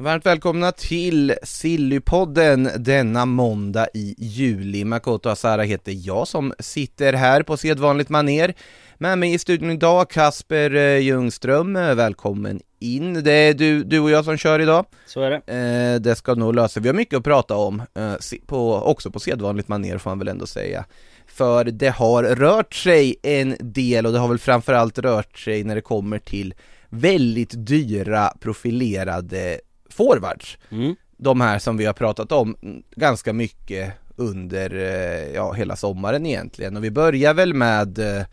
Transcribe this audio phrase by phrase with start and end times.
[0.00, 4.84] Varmt välkomna till Sillypodden denna måndag i juli.
[4.84, 8.54] Makoto Asara heter jag som sitter här på sedvanligt maner.
[8.98, 13.24] Med mig i studion idag Kasper eh, Ljungström, Eh, välkommen in.
[13.24, 14.86] Det är du, du och jag som kör idag.
[15.06, 15.36] Så är det.
[15.36, 18.14] Eh, det ska nog lösa, vi har mycket att prata om, eh,
[18.46, 20.84] på, också på sedvanligt maner får man väl ändå säga.
[21.26, 25.74] För det har rört sig en del och det har väl framförallt rört sig när
[25.74, 26.54] det kommer till
[26.88, 29.60] väldigt dyra profilerade
[30.00, 30.58] forwards.
[30.70, 30.96] Mm.
[31.16, 32.56] De här som vi har pratat om
[32.96, 36.76] ganska mycket under eh, ja, hela sommaren egentligen.
[36.76, 38.24] Och vi börjar väl med eh,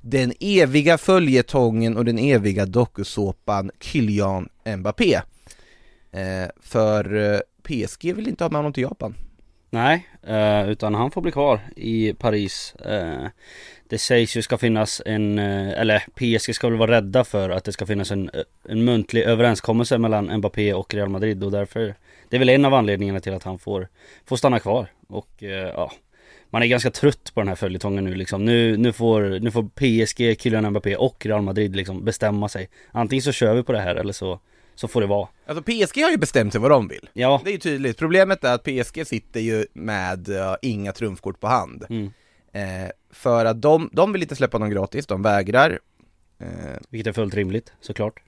[0.00, 5.14] den eviga följetongen och den eviga dokusåpan Kylian Mbappé.
[6.12, 9.14] Eh, för PSG vill inte ha med honom till Japan.
[9.70, 12.74] Nej, eh, utan han får bli kvar i Paris.
[12.74, 13.26] Eh,
[13.90, 17.64] det sägs ju ska finnas en, eh, eller PSG ska väl vara rädda för att
[17.64, 21.94] det ska finnas en, eh, en muntlig överenskommelse mellan Mbappé och Real Madrid och därför
[22.28, 23.88] Det är väl en av anledningarna till att han får,
[24.26, 25.92] får stanna kvar och eh, ja
[26.50, 28.44] Man är ganska trött på den här följetongen nu liksom.
[28.44, 32.68] Nu, nu, får, nu får PSG, Kylian Mbappé och Real Madrid liksom bestämma sig.
[32.92, 34.40] Antingen så kör vi på det här eller så,
[34.74, 35.28] så får det vara.
[35.46, 37.08] Alltså PSG har ju bestämt sig vad de vill.
[37.12, 37.98] Ja, Det är ju tydligt.
[37.98, 41.84] Problemet är att PSG sitter ju med eh, inga trumfkort på hand.
[41.90, 42.12] mm.
[42.52, 45.78] Eh, för att de, de vill inte släppa någon gratis, de vägrar.
[46.38, 46.46] Eh,
[46.88, 48.20] vilket är fullt rimligt såklart.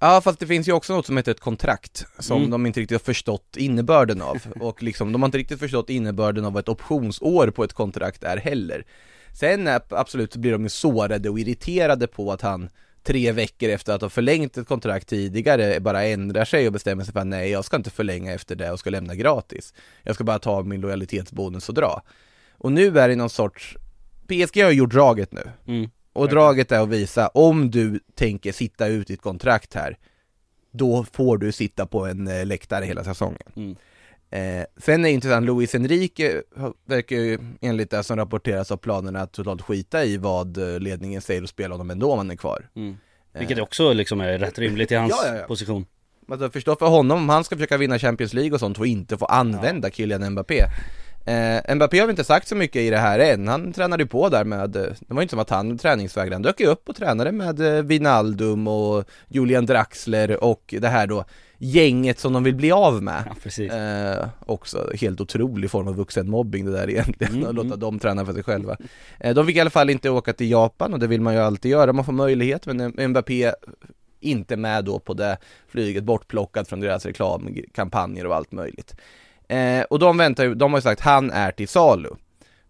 [0.00, 2.50] Ja fast det finns ju också något som heter ett kontrakt som Mm.
[2.50, 6.44] de inte riktigt har förstått innebörden av och liksom de har inte riktigt förstått innebörden
[6.44, 8.84] av vad ett optionsår på ett kontrakt är heller.
[9.32, 12.68] Sen absolut så blir de ju sårade och irriterade på att han
[13.02, 17.12] tre veckor efter att ha förlängt ett kontrakt tidigare bara ändrar sig och bestämmer sig
[17.12, 19.74] för att nej jag ska inte förlänga efter det och ska lämna gratis.
[20.02, 22.02] Jag ska bara ta min lojalitetsbonus och dra.
[22.58, 23.76] Och nu är det någon sorts,
[24.28, 25.50] PSG har gjort draget nu.
[25.66, 25.90] Mm.
[26.12, 29.96] Och draget är att visa, om du tänker sitta ut ditt kontrakt här,
[30.72, 33.42] då får du sitta på en eh, läktare hela säsongen.
[33.56, 33.76] Mm.
[34.30, 36.42] Eh, sen är det intressant, Luis Enrique
[36.84, 41.20] verkar ju enligt det som rapporteras av planerna att totalt skita i vad eh, ledningen
[41.20, 42.68] säger och spela honom ändå om han är kvar.
[42.76, 42.96] Mm.
[43.38, 45.46] Vilket också liksom är rätt rimligt i hans Ja, ja, ja.
[45.46, 45.86] position.
[46.28, 49.18] Alltså förstå för honom, om han ska försöka vinna Champions League och sånt och inte
[49.18, 50.64] få använda Kylian Mbappé.
[51.26, 54.08] Eh, Mbappé har väl inte sagt så mycket i det här än, han tränade ju
[54.08, 56.66] på där med, eh, det var ju inte som att han träningsvägrade, han dök ju
[56.66, 61.24] upp och tränade med eh, Wijnaldum och Julian Draxler och det här då
[61.58, 63.24] gänget som de vill bli av med.
[63.56, 63.76] Ja.
[63.76, 67.80] Eh, också helt otrolig form av vuxenmobbing det där egentligen, Mm, att låta mm.
[67.80, 68.76] dem träna för sig själva.
[69.20, 71.40] Eh, de fick i alla fall inte åka till Japan och det vill man ju
[71.40, 73.52] alltid göra, man får möjlighet, men Mbappé
[74.20, 75.38] inte med då på det
[75.68, 78.94] flyget, bortplockad från deras reklamkampanjer och allt möjligt.
[79.48, 82.10] Eh, och de väntar ju, de har ju sagt han är till salu.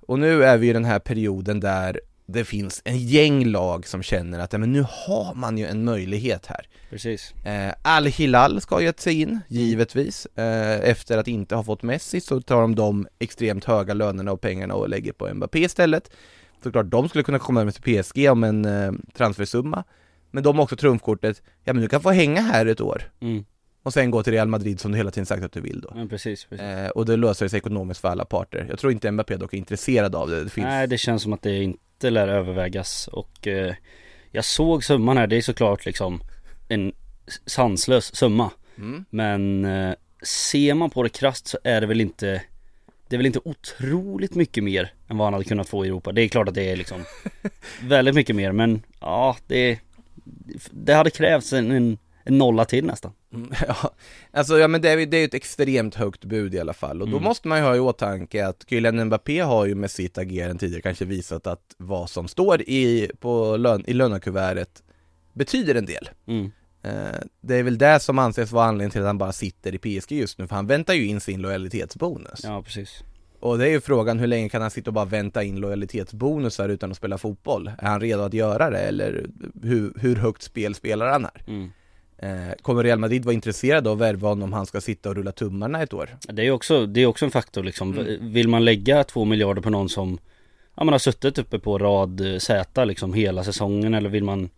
[0.06, 4.02] Och nu är vi i den här perioden där det finns en gäng lag som
[4.02, 6.68] känner att ja, men nu har man ju en möjlighet här.
[6.90, 7.34] Precis.
[7.44, 10.26] Eh, Al-Hilal ska ha gett sig in, givetvis.
[10.26, 14.40] Eh, efter att inte ha fått Messi så tar de de extremt höga lönerna och
[14.40, 16.10] pengarna och lägger på Mbappé istället.
[16.62, 19.84] Såklart de skulle kunna komma med till PSG om en eh, transfersumma.
[20.30, 23.02] Men de har också trumfkortet, ja men du kan få hänga här ett år.
[23.20, 23.44] Mm.
[23.86, 25.92] Och sen gå till Real Madrid som du hela tiden sagt att du vill då.
[25.94, 26.64] Ja, precis, precis.
[26.64, 28.66] Eh, och det löser sig ekonomiskt för alla parter.
[28.68, 30.44] Jag tror inte Mbappé dock är intresserad av det.
[30.44, 30.64] det finns...
[30.64, 33.74] Nej, det känns som att det inte lär övervägas och eh,
[34.30, 36.22] jag såg summan här, det är såklart liksom
[36.68, 36.92] en
[37.46, 38.50] sanslös summa.
[38.78, 39.04] Mm.
[39.10, 42.42] Men eh, ser man på det krasst så är det väl inte
[43.08, 46.12] Det är väl inte otroligt mycket mer än vad han hade kunnat få i Europa.
[46.12, 47.04] Det är klart att det är liksom
[47.82, 49.78] väldigt mycket mer men ja, det
[50.70, 53.12] Det hade krävts en, en, en nolla till nästan.
[53.36, 53.90] Mm, Ja,
[54.32, 56.72] alltså ja men det är, ju- det är ju ett extremt högt bud i alla
[56.72, 57.24] fall och då Mm.
[57.24, 60.82] måste man ju ha i åtanke att Kylian Mbappé har ju med sitt agerande tidigare
[60.82, 64.82] kanske visat att vad som står i, på lön, i lönekuvertet
[65.32, 66.08] betyder en del.
[66.26, 66.50] Mm.
[66.82, 69.78] Eh, det är väl det som anses vara anledningen till att han bara sitter i
[69.78, 72.40] PSG just nu, för han väntar ju in sin lojalitetsbonus.
[72.44, 73.02] Ja, precis.
[73.40, 76.68] Och det är ju frågan, hur länge kan han sitta och bara vänta in lojalitetsbonusar
[76.68, 77.70] utan att spela fotboll?
[77.78, 79.26] Är han redo att göra det, eller
[79.62, 81.42] hur, hur högt spel spelar han här?
[81.46, 81.70] Mm.
[82.18, 85.16] Eh, kommer Real Madrid vara intresserade av att värva honom om han ska sitta och
[85.16, 86.16] rulla tummarna ett år?
[86.28, 87.98] Det är också, det är också en faktor liksom.
[87.98, 88.32] Mm.
[88.32, 90.18] Vill man lägga två miljarder på någon som
[90.74, 94.50] Ja man har suttit uppe på rad eh, Z liksom hela säsongen eller vill man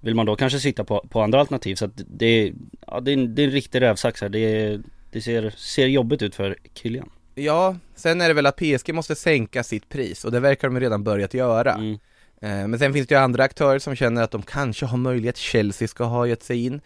[0.00, 2.52] Vill man då kanske sitta på, på andra alternativ så att det är
[2.86, 4.28] Ja det är en, det är en riktig rävsax här.
[4.28, 4.80] Det
[5.10, 9.14] Det ser, ser jobbigt ut för Kylian Ja, sen är det väl att PSG måste
[9.14, 11.72] sänka sitt pris och det verkar de redan börjat göra.
[11.72, 11.98] mm.
[12.44, 15.36] Eh, Men sen finns det ju andra aktörer som känner att de kanske har möjlighet,
[15.36, 16.80] Chelsea ska ha gett sig in.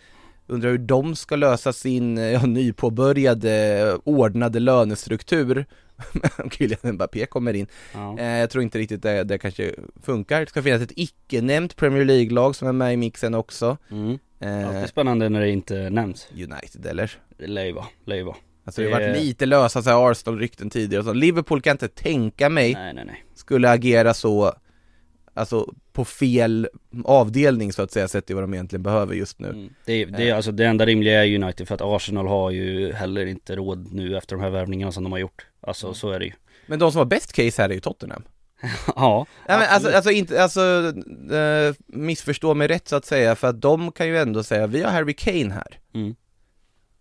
[0.46, 3.52] Undrar hur de ska lösa sin eh, ja, nypåbörjade
[3.88, 5.66] eh, ordnade lönestruktur.
[6.38, 7.66] Om Kylian Mbappé kommer in.
[7.94, 8.20] ja.
[8.22, 10.40] Jag tror inte riktigt det, det kanske funkar.
[10.40, 13.76] Det ska finnas ett icke-nämnt Premier League-lag som är med i mixen också.
[13.90, 14.18] Mm.
[14.40, 17.12] Eh, Alltid spännande när det inte nämns United eller?
[17.38, 21.12] Det ju vara Alltså det har varit Det- lite lösa Arsenal-rykten tidigare och så.
[21.12, 24.54] Liverpool kan inte tänka mig Nej nej nej skulle agera så
[25.38, 26.68] Alltså på fel
[27.04, 29.48] avdelning så att säga sett till vad de egentligen behöver just nu.
[29.48, 29.74] Mm.
[29.84, 33.26] det, det, är alltså, det enda rimliga är United för att Arsenal har ju heller
[33.26, 35.46] inte råd nu efter de här värvningarna som de har gjort.
[35.60, 35.94] Alltså Mm.
[35.94, 36.32] så är det ju.
[36.66, 38.22] Men de som har bäst case här är ju Tottenham.
[38.96, 40.60] Ja Nej men alltså, alltså inte, alltså
[41.32, 44.82] eh, missförstå mig rätt så att säga för att de kan ju ändå säga vi
[44.82, 45.78] har Harry Kane här.
[45.94, 46.14] Mm.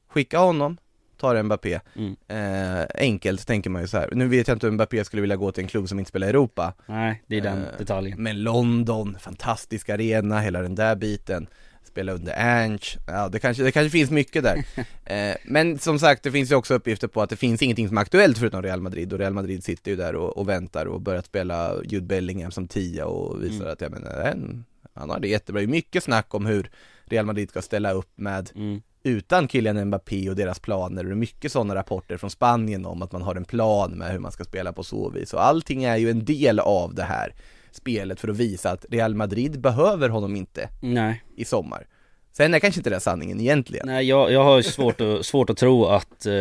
[0.09, 0.77] Skicka honom,
[1.17, 2.15] tar Mbappé Mm.
[2.27, 4.09] eh, Enkelt tänker man ju så här.
[4.11, 6.27] nu vet jag inte om Mbappé skulle vilja gå till en klubb som inte spelar
[6.27, 10.95] i Europa Nej, det är den Eh, detaljen Men London, fantastisk arena, hela den där
[10.95, 11.47] biten
[11.87, 14.65] Spela under Ange, ja det kanske, det kanske finns mycket där
[15.05, 17.97] eh, Men som sagt, det finns ju också uppgifter på att det finns ingenting som
[17.97, 21.01] är aktuellt förutom Real Madrid Och Real Madrid sitter ju där och, och väntar och
[21.01, 23.73] börjat spela Jude Bellingham som tia och visar Mm.
[23.73, 26.69] att jag menar, en, han har det jättebra Det är mycket snack om hur
[27.05, 28.81] Real Madrid ska ställa upp med mm.
[29.07, 33.01] Utan Kylian Mbappé och deras planer och det är mycket sådana rapporter från Spanien om
[33.01, 35.83] att man har en plan med hur man ska spela på så vis och allting
[35.83, 37.33] är ju en del av det här
[37.71, 41.87] spelet för att visa att Real Madrid behöver honom inte Nej, i sommar.
[42.31, 43.87] Sen är kanske inte det sanningen egentligen.
[43.87, 46.33] nej jag, jag har svårt att, svårt att tro att eh,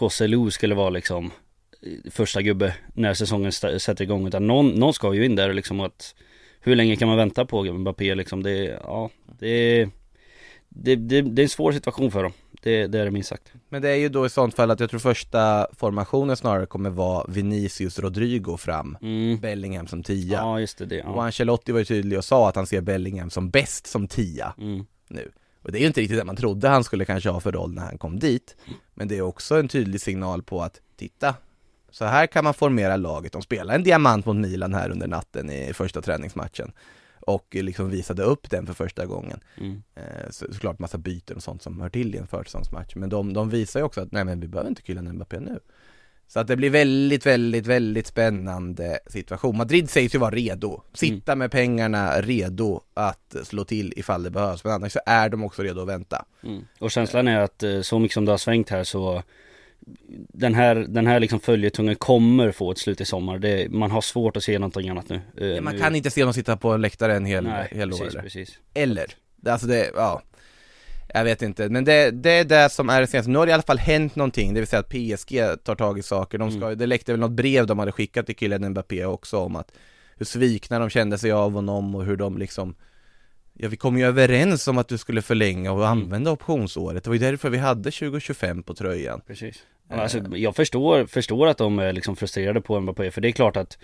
[0.00, 1.30] José Lu skulle vara liksom
[1.82, 5.52] eh, första gubbe när säsongen st- sätter igång utan någon, någon ska ju in där
[5.54, 6.14] liksom att
[6.60, 9.88] hur länge kan man vänta på Mbappé liksom det, ja, det,
[10.82, 12.32] det, det, det är en svår situation för dem.
[12.62, 13.52] Det, det är det minst sagt.
[13.68, 16.90] Men det är ju då i sånt fall att jag tror första formationen snarare kommer
[16.90, 19.38] vara Vinicius Rodrigo fram, Mm.
[19.38, 20.38] Bellingham som tia.
[20.38, 21.24] Ja just det, det Och ja.
[21.24, 24.54] Ancelotti var ju tydlig och sa att han ser Bellingham som bäst som tia.
[24.58, 24.86] Mm.
[25.08, 25.30] nu.
[25.62, 27.74] Och det är ju inte riktigt det man trodde han skulle kanske ha för roll
[27.74, 28.56] när han kom dit.
[28.94, 31.34] Men det är också en tydlig signal på att, titta,
[31.90, 33.32] så här kan man formera laget.
[33.32, 36.72] De spelade en diamant mot Milan här under natten i första träningsmatchen.
[37.26, 39.40] Och liksom visade upp den för första gången.
[39.56, 39.82] Mm.
[39.94, 42.96] Eh, så, såklart massa byten och sånt som hör till i en försäsongsmatch.
[42.96, 45.60] Men de, de visar ju också att, nej men vi behöver inte Kylian Mbappé nu.
[46.28, 49.56] Så att det blir väldigt, väldigt, väldigt spännande situation.
[49.56, 54.64] Madrid sägs ju vara redo, sitta med pengarna redo att slå till ifall det behövs,
[54.64, 56.24] men annars så är de också redo att vänta.
[56.42, 56.64] Mm.
[56.78, 59.22] Och känslan är att eh, så mycket som det har svängt här så
[60.32, 63.38] den här, den här liksom följetongen kommer få ett slut i sommar.
[63.38, 65.20] Det, man har svårt att se någonting annat nu.
[65.56, 65.80] Eh, Man nu.
[65.80, 68.22] kan inte se dem sitta på läktaren hel, Nej, hel år precis, eller?
[68.22, 68.58] precis.
[68.74, 69.06] eller?
[69.46, 70.22] Alltså det, ja
[71.14, 73.30] Jag vet inte, men det, det är det som är det senaste.
[73.30, 75.98] Nu har det i alla fall hänt någonting, det vill säga att PSG tar tag
[75.98, 76.38] i saker.
[76.38, 76.78] De ska, Mm.
[76.78, 79.72] Det läckte väl något brev de hade skickat till killen Mbappé också om att
[80.16, 82.74] hur svikna de kände sig av honom och hur de liksom
[83.58, 87.14] Ja vi kom ju överens om att du skulle förlänga och använda optionsåret, det var
[87.14, 89.62] ju därför vi hade 2025 på tröjan Precis.
[89.90, 89.98] Eh.
[89.98, 93.56] Alltså, jag förstår, förstår att de är liksom frustrerade på Mbappé för det är klart
[93.56, 93.78] att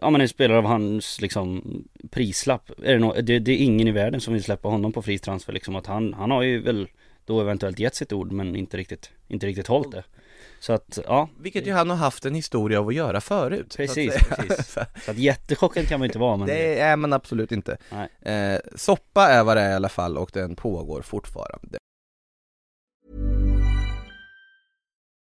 [0.00, 1.62] Ja men en spelare av hans liksom
[2.10, 5.02] prislapp är det, no, det, det är ingen i världen som vill släppa honom på
[5.02, 6.88] fri transfer liksom att han, han har ju väl
[7.24, 10.04] då eventuellt gett sitt ord men inte riktigt, inte riktigt hållit det.
[10.60, 13.82] Så att ja, Vilket ju han har haft en historia av att göra förut så
[13.82, 14.72] att Precis, precis.
[15.04, 18.34] så att jättechockad kan man inte vara men Det är man absolut inte Nej.
[18.34, 21.78] eh, Soppa är vad det är i alla fall och den pågår fortfarande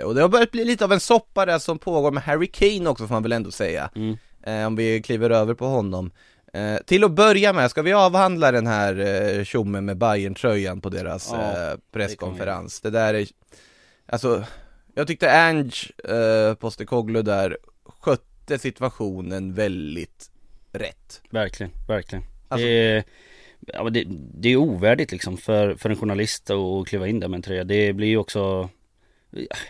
[0.00, 2.90] Och det har börjat bli lite av en soppa där som pågår med Harry Kane
[2.90, 4.16] också får man väl ändå säga Mm.
[4.42, 6.10] eh, Om vi kliver över på honom
[6.52, 8.98] eh, Till att börja med, ska vi avhandla den här
[9.38, 12.80] eh, tjommen med bayern tröjan på deras Ja, eh, presskonferens?
[12.80, 13.26] Det, där är,
[14.06, 14.44] alltså
[14.94, 15.72] Jag tyckte Ange
[16.04, 17.56] eh, Postecoglou där
[18.00, 20.30] skötte situationen väldigt
[20.72, 22.24] rätt Verkligen, verkligen.
[22.48, 23.04] Alltså- det, är,
[23.66, 27.38] ja, det, det är ovärdigt liksom för, för en journalist att kliva in där med
[27.38, 27.64] en tröja.
[27.64, 28.68] Det blir ju också,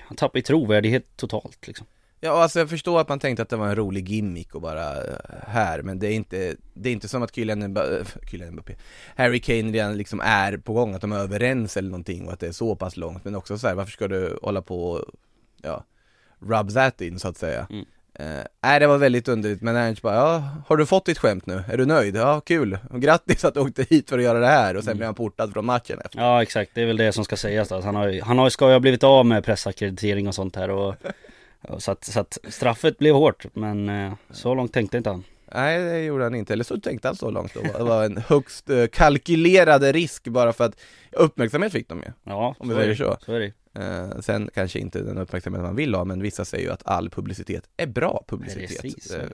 [0.01, 1.87] han tappar ju trovärdighet totalt liksom.
[2.25, 5.05] Ja alltså jag förstår att man tänkte att det var en rolig gimmick och bara
[5.05, 5.17] eh,
[5.47, 8.77] här, men det är inte, det är inte som att Kylian Mbappé, Kylian Mbappé
[9.17, 12.41] Harry Kane redan liksom är på gång, att de är överens eller någonting och att
[12.41, 15.05] det är så pass långt, men också så här, varför ska du hålla på och,
[15.63, 15.85] ja,
[16.39, 17.85] rub that in så att säga Mm.
[18.15, 18.27] Eh,
[18.63, 21.63] nej det var väldigt underligt, men Ernst bara, ja, har du fått ditt skämt nu?
[21.69, 22.17] Är du nöjd?
[22.17, 22.79] Ja, kul!
[22.91, 24.97] Och grattis att du åkte hit för att göra det här och sen Mm.
[24.99, 27.69] blev han portad från matchen efter Ja exakt, det är väl det som ska sägas
[27.69, 27.81] då.
[27.81, 30.71] Han har, ju- han har, ska ju ha blivit av med pressackreditering och sånt här
[30.71, 30.95] och,
[31.69, 35.25] och så, att, så att straffet blev hårt men eh, så långt tänkte inte han.
[35.55, 37.61] Nej det gjorde han inte, eller så tänkte han så långt då.
[37.79, 40.81] Det var en högst eh, kalkylerad risk bara för att
[41.13, 43.17] uppmärksamhet fick de ju Ja, Om vi säger så.
[43.25, 43.53] så är det.
[43.75, 47.11] Eh, Sen kanske inte den uppmärksamhet man vill ha, men vissa säger ju att all
[47.11, 49.11] publicitet är bra publicitet Precis.
[49.11, 49.29] Eh,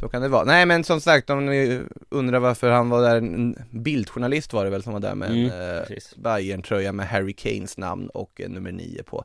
[0.00, 0.44] Så kan det vara.
[0.44, 4.70] Nej men som sagt, om ni undrar varför han var där, en bildjournalist var det
[4.70, 6.16] väl som var där med en Mm, eh, precis.
[6.16, 9.24] bayern tröja med Harry Kanes namn och eh, nummer 9 på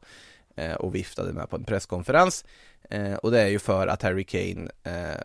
[0.55, 2.45] eh, och viftade med på en presskonferens
[2.89, 5.21] eh, och det är ju för att Harry Kane eh,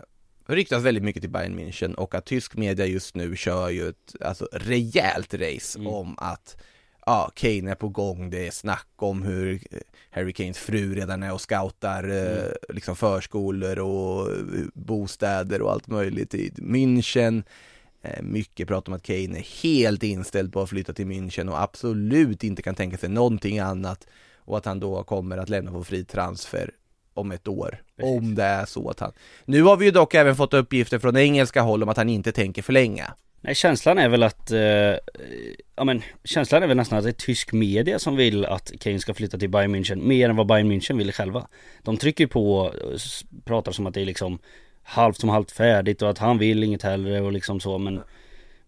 [0.47, 4.15] ryktas väldigt mycket till Bayern München och att tysk media just nu kör ju ett
[4.21, 5.93] alltså, rejält race Mm.
[5.93, 6.57] om att
[7.07, 9.79] ja, Kane är på gång, det är snack om hur eh,
[10.11, 12.53] Harry Kanes fru redan är och scoutar eh, Mm.
[12.69, 14.39] liksom förskolor och eh,
[14.75, 17.43] bostäder och allt möjligt i München
[18.21, 22.45] Mycket prat om att Kane är helt inställd på att flytta till München och absolut
[22.45, 24.07] inte kan tänka sig någonting annat
[24.39, 26.71] och att han då kommer att lämna på fri transfer
[27.15, 28.19] om ett år, Precis.
[28.19, 29.13] om det är så att han
[29.45, 32.33] Nu har vi ju dock även fått uppgifter från engelska håll om att han inte
[32.33, 34.61] tänker förlänga Nej känslan är väl att, eh,
[35.77, 38.99] ja men känslan är väl nästan att det är tysk media som vill att Kane
[38.99, 41.49] ska flytta till Bayern München mer än vad Bayern München vill själva.
[41.83, 43.01] De trycker på, eh, och
[43.45, 44.39] pratar som att det är liksom
[44.83, 48.03] halvt som halvt färdigt och att han vill inget hellre och liksom så men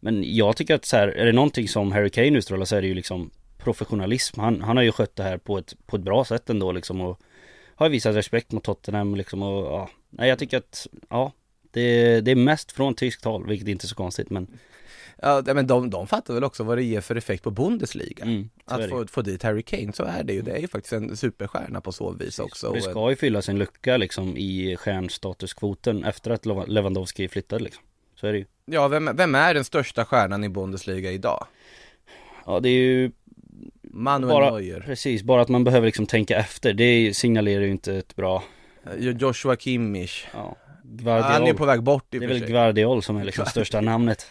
[0.01, 2.83] Men jag tycker att så här, är det någonting som Harry Kane utstrålar så är
[2.83, 4.41] det ju liksom professionalism.
[4.41, 7.01] Han, han har ju skött det här på ett, på ett bra sätt ändå liksom
[7.01, 7.21] och
[7.77, 11.33] har visat respekt mot Tottenham liksom och ja, nej jag tycker att, ja
[11.75, 14.59] det, det är mest från tyskt håll, vilket inte är så konstigt men
[15.23, 18.51] Ja men de, de fattar väl också vad det ger för effekt på Bundesliga mm,
[18.67, 20.93] är Att få, få dit Harry Kane, så är det ju, det är ju faktiskt
[20.93, 24.77] en superstjärna på så vis också Och det ska ju fylla sin lucka liksom i
[24.77, 27.83] stjärnstatuskvoten efter att Lewandowski flyttade liksom.
[28.15, 28.45] Så är det ju.
[28.65, 31.47] Ja, vem, vem är den största stjärnan i Bundesliga idag?
[32.47, 33.11] Ja det är ju
[33.83, 36.73] Manuel bara, Neuer, precis, bara att man behöver liksom tänka efter.
[36.73, 38.43] Det signalerar ju inte ett bra,
[38.99, 41.49] Joshua Kimmich ja, Han Guardiol.
[41.49, 44.27] är på väg bort i det är väl sig Guardiol som är liksom största namnet.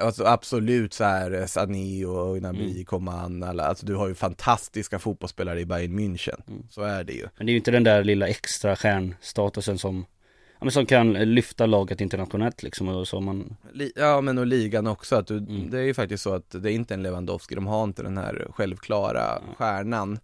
[0.00, 2.84] Alltså, absolut så här eh, Sané och Gnabry, Mm.
[2.84, 6.62] Coman, alla, alltså du har ju fantastiska fotbollsspelare i Bayern München, Mm.
[6.70, 10.04] så är det ju Men det är ju inte den där lilla extra stjärnstatusen som,
[10.52, 13.56] ja men som kan lyfta laget internationellt liksom och så man,
[13.96, 15.70] Ja men och ligan också, att du, Mm.
[15.70, 18.18] det är ju faktiskt så att det är inte en Lewandowski, de har inte den
[18.18, 20.18] här självklara stjärnan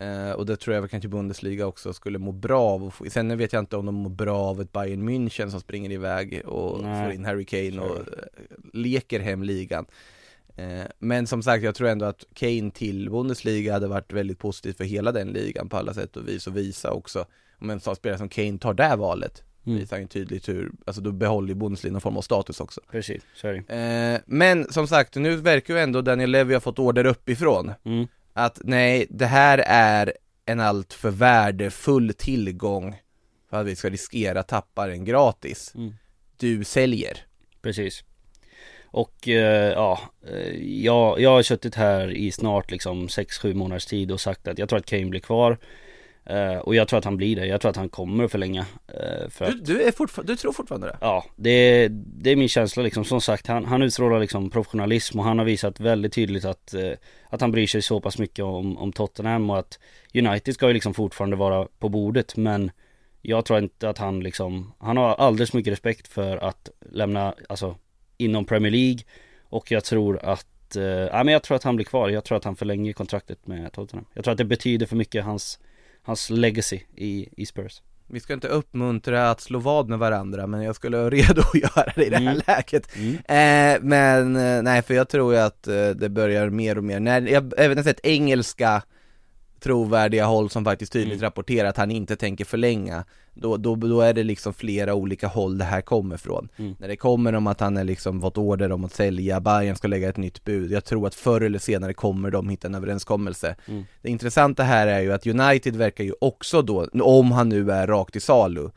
[0.00, 3.04] eh, Och det tror jag väl kanske Bundesliga också skulle må bra av få.
[3.10, 6.42] Sen vet jag inte om de mår bra av ett Bayern München som springer iväg
[6.46, 8.04] och Nej, får in Harry Kane och eh,
[8.72, 9.86] leker hem ligan
[10.56, 14.76] eh, Men som sagt, jag tror ändå att Kane till Bundesliga hade varit väldigt positivt
[14.76, 17.24] för hela den ligan på alla sätt och vis och visa också
[17.60, 19.78] Om en sån spelare som Kane tar det valet Mm.
[19.78, 23.22] visar ju tydligt hur, alltså då behåller ju Bundesliga någon form av status också precis,
[23.34, 23.74] så är det.
[24.14, 28.06] Eh, men som sagt, nu verkar ju ändå Daniel Levy ha fått order uppifrån Mm.
[28.32, 30.12] Att nej, det här är
[30.46, 32.96] en alltför värdefull tillgång
[33.50, 35.72] för att vi ska riskera att tappa den gratis.
[35.74, 35.94] Mm.
[36.36, 37.18] Du säljer.
[37.62, 38.04] Precis.
[38.92, 44.12] Och eh, ja, eh, jag, jag har suttit här i snart liksom 6-7 månaders tid
[44.12, 45.58] och sagt att jag tror att Kane blir kvar.
[46.24, 48.66] Eh, och jag tror att han blir det, jag tror att han kommer att förlänga.
[48.88, 50.96] Eh, för Du, att, du, är fortfar- du tror fortfarande det?
[51.00, 53.04] ja, det, det är min känsla liksom.
[53.04, 56.92] Som sagt, han, han utstrålar liksom professionalism och han har visat väldigt tydligt att, eh,
[57.28, 59.78] att han bryr sig så pass mycket om, om Tottenham och att
[60.14, 62.70] United ska ju liksom fortfarande vara på bordet men
[63.22, 67.76] jag tror inte att han liksom, han har alldeles mycket respekt för att lämna, alltså
[68.16, 68.98] inom Premier League
[69.42, 70.46] och jag tror att,
[71.10, 73.72] ja men jag tror att han blir kvar, jag tror att han förlänger kontraktet med
[73.72, 74.06] Tottenham.
[74.14, 75.58] Jag tror att det betyder för mycket hans,
[76.02, 77.82] hans legacy i, i Spurs.
[78.12, 81.54] Vi ska inte uppmuntra att slå vad med varandra, men jag skulle vara redo att
[81.54, 82.40] göra det i det här Mm.
[82.46, 82.88] läget.
[82.96, 83.14] Mm.
[83.14, 87.00] Eh, men eh, nej, för jag tror ju att eh, det börjar mer och mer,
[87.00, 88.82] när jag har även sett engelska
[89.60, 91.22] trovärdiga håll som faktiskt tydligt Mm.
[91.24, 95.58] rapporterar att han inte tänker förlänga då, då, då är det liksom flera olika håll
[95.58, 96.74] det här kommer från Mm.
[96.78, 99.88] När det kommer om att han är liksom fått order om att sälja, Bayern ska
[99.88, 103.56] lägga ett nytt bud Jag tror att förr eller senare kommer de hitta en överenskommelse
[103.68, 103.84] Mm.
[104.02, 107.86] Det intressanta här är ju att United verkar ju också då, om han nu är
[107.86, 108.70] rakt i salu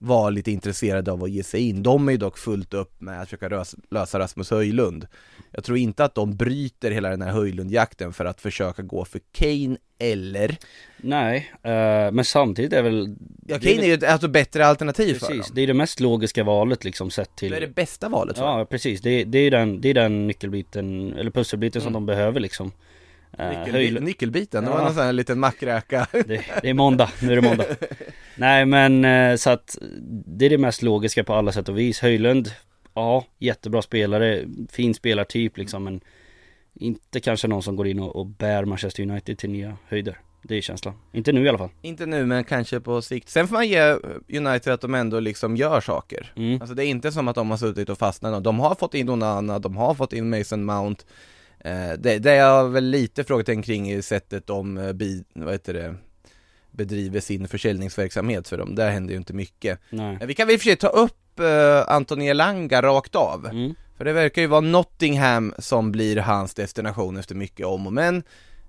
[0.00, 1.82] var lite intresserade av att ge sig in.
[1.82, 5.06] De är ju dock fullt upp med att försöka lösa Rasmus Höjlund.
[5.50, 9.20] Jag tror inte att de bryter hela den här Höjlundjakten för att försöka gå för
[9.32, 10.56] Kane eller
[10.96, 15.26] Nej, eh, men samtidigt är väl Ja, Kane är ju ett alltså, bättre alternativ för
[15.26, 15.54] Precis, dem.
[15.54, 18.60] det är det mest logiska valet liksom sett till Det är det bästa valet jag.
[18.60, 22.40] Ja precis, det, det är den, det är den nyckelbiten, eller pusselbiten som de behöver
[22.40, 22.72] liksom
[23.36, 24.76] Nyckelbi- Höjl- Nyckelbiten, det Ja.
[24.76, 26.06] var någon sån här liten mackräka.
[26.12, 27.64] det, det är måndag, nu är det måndag
[28.36, 29.78] Nej men eh, så att
[30.26, 32.50] det är det mest logiska på alla sätt och vis Höjlund,
[32.94, 36.00] ja jättebra spelare, fin spelartyp liksom men
[36.74, 40.56] Inte kanske någon som går in och, och bär Manchester United till nya höjder Det
[40.56, 43.28] är känslan, inte nu i alla fall Inte nu men kanske på sikt.
[43.28, 43.92] Sen får man ge
[44.38, 46.32] United att de ändå liksom gör saker.
[46.36, 46.60] mm.
[46.60, 48.44] Alltså det är inte som att de har suttit och fastnat.
[48.44, 51.04] De har fått in Onana, de har fått in Mason Mount.
[51.60, 55.52] Eh, det, det är jag väl lite frågetecken kring i sättet de eh, bi, vad
[55.52, 55.94] heter det,
[56.70, 58.74] bedriver sin försäljningsverksamhet för dem.
[58.74, 59.78] Där händer ju inte mycket.
[59.90, 63.46] Nej Vi kan väl i och för sig ta upp eh, Anthony Elanga rakt av.
[63.46, 63.74] mm.
[63.96, 68.22] För det verkar ju vara Nottingham som blir hans destination efter mycket om och men.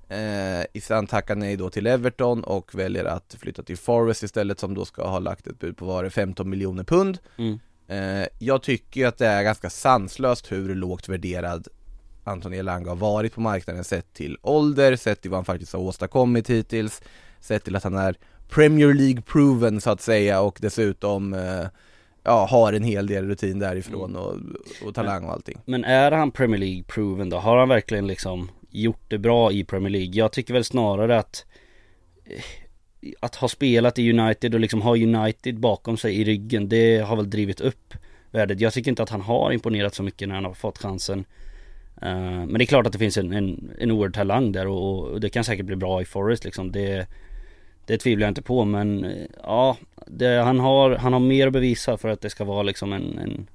[0.10, 4.74] Eh, Isan tackar nej då till Everton och väljer att flytta till Forest istället som
[4.74, 7.17] då ska ha lagt ett bud på var det 15 miljoner pund.
[7.38, 7.60] Mm.
[7.88, 11.67] Eh, jag tycker ju att det är ganska sanslöst hur lågt värderad
[12.30, 15.80] Anthony Elanga har varit på marknaden sett till ålder, sett till vad han faktiskt har
[15.80, 17.02] åstadkommit hittills,
[17.40, 18.16] sett till att han är
[18.50, 21.66] Premier League proven så att säga och dessutom eh,
[22.24, 24.36] ja, har en hel del rutin därifrån och,
[24.86, 25.58] och talang och allting.
[25.66, 27.38] Men är han Premier League proven då?
[27.38, 30.12] Har han verkligen liksom gjort det bra i Premier League?
[30.14, 31.46] Jag tycker väl snarare att
[32.26, 32.44] eh,
[33.20, 37.16] Att ha spelat i United och liksom ha United bakom sig i ryggen Det har
[37.16, 37.94] väl drivit upp
[38.32, 41.26] värdet Jag tycker inte att han har imponerat så mycket när han har fått chansen
[42.01, 45.20] Men det är klart att det finns en, en, en oerhörd talang där och, och
[45.20, 47.08] det kan säkert bli bra i Forest liksom Det
[47.86, 49.77] Det tvivlar jag inte på men eh, ja
[50.08, 53.18] det, han, har, han har mer att bevisa för att det ska vara liksom en,
[53.18, 53.48] en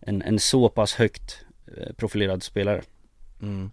[0.00, 1.44] en, en så pass högt
[1.76, 2.82] eh, profilerad spelare.
[3.42, 3.70] Mm.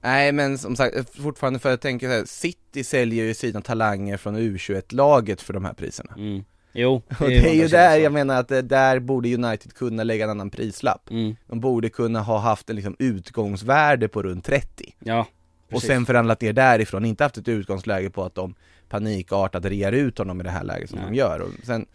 [0.00, 4.16] Nej men som sagt, fortfarande för att tänka så här, City säljer ju sina talanger
[4.16, 6.14] från U21-laget för de här priserna.
[6.16, 6.44] Mm.
[6.80, 10.24] Jo, Och det är ju där jag menar att det, där borde United kunna lägga
[10.24, 11.10] en annan prislapp.
[11.10, 11.36] Mm.
[11.46, 15.88] De borde kunna ha haft en liksom utgångsvärde på runt 30 Ja, och precis.
[15.88, 18.54] sen förhandlat ner därifrån, inte haft ett utgångsläge på att de
[18.88, 21.08] panikartat rear ut honom i det här läget som Nej.
[21.10, 21.40] de gör.
[21.40, 21.86] Och sen,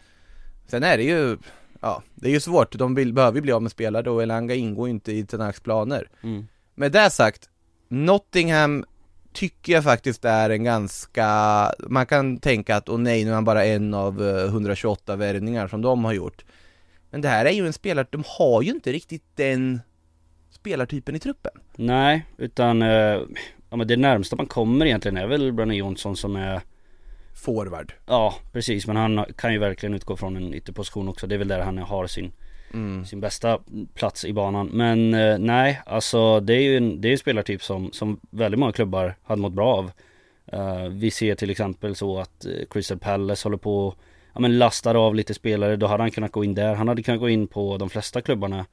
[0.66, 1.38] sen är det ju,
[1.80, 4.54] ja, det är ju svårt, de vill, behöver ju bli av med spelare och Elanga
[4.54, 6.08] ingår ju inte i Tenaks planer.
[6.22, 6.48] Mm.
[6.74, 7.48] Med det sagt,
[7.88, 8.84] Nottingham
[9.34, 11.26] tycker jag faktiskt är en ganska,
[11.78, 15.68] man kan tänka att åh nej, nu är han bara en av eh, 128 värvningar
[15.68, 16.44] som de har gjort.
[17.10, 19.80] Men det här är ju en spelare, de har ju inte riktigt den
[20.50, 21.52] spelartypen i truppen.
[21.76, 23.20] Nej, utan eh,
[23.70, 26.60] ja, men det närmsta man kommer egentligen är väl Brennan Johnson som är
[27.44, 27.92] Forward.
[28.06, 31.26] Ja, precis, men han kan ju verkligen utgå från en ytterposition också.
[31.26, 32.32] Det är väl där han har sin,
[32.74, 33.04] Mm.
[33.04, 33.58] sin bästa
[33.94, 34.70] plats i banan.
[34.72, 38.58] Men eh, nej, alltså det är ju en, det är en spelartyp som, som väldigt
[38.58, 39.90] många klubbar hade mått bra av.
[40.46, 43.94] Eh, vi ser till exempel så att eh, Crystal Palace håller på
[44.32, 46.74] Ja men lastar av lite spelare, då hade han kunnat gå in där.
[46.74, 48.66] Han hade kunnat gå in på de flesta klubbarna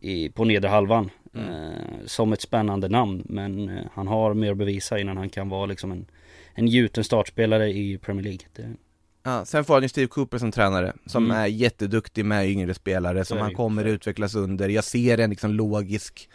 [0.00, 1.10] i, på nedre halvan.
[1.34, 3.22] Eh, som ett spännande namn.
[3.24, 6.06] Men eh, han har mer att bevisa innan han kan vara liksom en,
[6.54, 8.46] en gjuten startspelare i Premier League.
[8.56, 8.74] Det,
[9.22, 11.36] Ja, sen får han ju Steve Cooper som tränare, som Mm.
[11.36, 13.90] är jätteduktig med yngre spelare, som han kommer det.
[13.90, 14.68] utvecklas under.
[14.68, 16.28] Jag ser en liksom logisk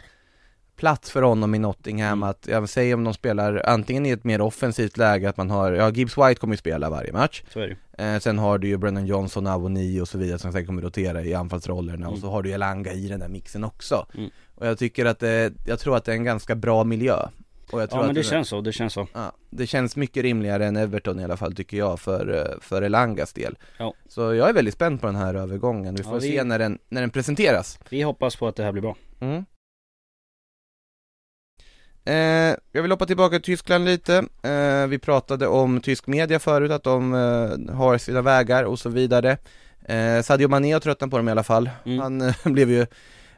[0.76, 2.30] plats för honom i Nottingham Mm.
[2.30, 5.72] att, jag säger om de spelar antingen i ett mer offensivt läge att man har,
[5.72, 8.68] ja Gibbs White kommer ju spela varje match så är det eh, Sen har du
[8.68, 12.22] ju Brennan Johnson, Avoni och så vidare som sen kommer rotera i anfallsrollerna och Mm.
[12.22, 14.30] så har du Elanga i den där mixen också Mm.
[14.56, 17.30] Och jag tycker att det, jag tror att det är en ganska bra miljö och
[17.72, 19.08] Ja men det känns så, det känns så.
[19.14, 22.82] Ja, det känns mycket rimligare än Everton i alla fall tycker jag för, eh, för
[22.82, 23.94] Elangas del Ja.
[24.10, 26.60] Så jag är väldigt spänd på den här övergången, vi får Ja, vi- se när
[26.60, 28.96] den, när den presenteras Vi hoppas på att det här blir bra.
[29.20, 29.46] mm.
[32.06, 36.72] eh, Jag vill hoppa tillbaka till Tyskland lite, eh, vi pratade om tysk media förut,
[36.72, 39.38] att de eh, har sina vägar och så vidare
[39.86, 42.00] eh, Sadio Mané har tröttnat på dem i alla fall, Mm.
[42.00, 42.86] han eh, blev ju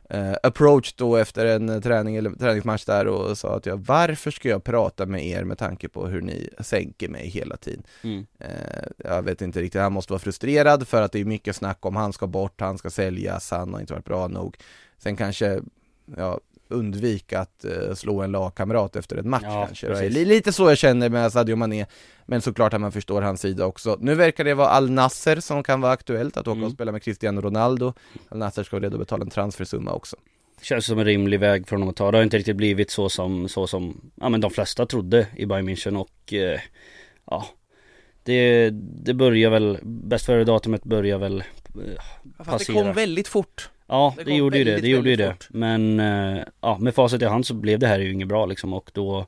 [0.09, 4.31] eh, approached då efter en eh, träning eller träningsmatch där och sa att jag, varför
[4.31, 7.83] ska jag prata med er med tanke på hur ni sänker mig hela tiden?
[8.03, 8.25] Mm.
[8.39, 11.85] Eh, jag vet inte riktigt, han måste vara frustrerad för att det är mycket snack
[11.85, 14.57] om han ska bort, han ska säljas, han har inte varit bra nog.
[14.97, 15.61] Sen kanske,
[16.17, 19.87] ja, undvika att eh, slå en lagkamrat efter en match Ja, kanske.
[19.87, 20.13] precis.
[20.15, 21.85] Det är lite så jag känner med Sadio Mané,
[22.25, 23.97] men såklart att man förstår hans sida också.
[24.01, 26.63] Nu verkar det vara Al Nasser som kan vara aktuellt, att åka Mm.
[26.63, 27.93] och spela med Cristiano Ronaldo.
[28.29, 30.15] Al Nasser ska vara redo att betala en transfersumma också.
[30.61, 32.11] Känns som en rimlig väg för honom att ta.
[32.11, 35.45] Det har inte riktigt blivit så som, så som ja, men de flesta trodde i
[35.45, 36.59] Bayern München och eh,
[37.25, 37.45] ja
[38.23, 38.69] det,
[39.03, 41.43] det börjar väl, bäst före datumet börjar väl eh,
[42.37, 42.83] Fast det passera.
[42.83, 43.69] kom väldigt fort.
[43.87, 45.35] Ja det det, gjorde ju det, det gjorde ju det.
[45.49, 48.73] Men eh, ja, med facit i hand så blev det här ju inget bra liksom
[48.73, 49.25] och då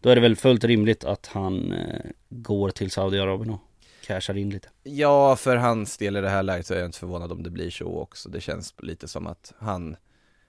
[0.00, 3.60] Då är det väl fullt rimligt att han eh, går till Saudiarabien och
[4.06, 4.68] cashar in lite.
[4.82, 7.50] Ja, för hans del i det här läget så är jag inte förvånad om det
[7.50, 8.28] blir så också.
[8.28, 9.96] Det känns lite som att han,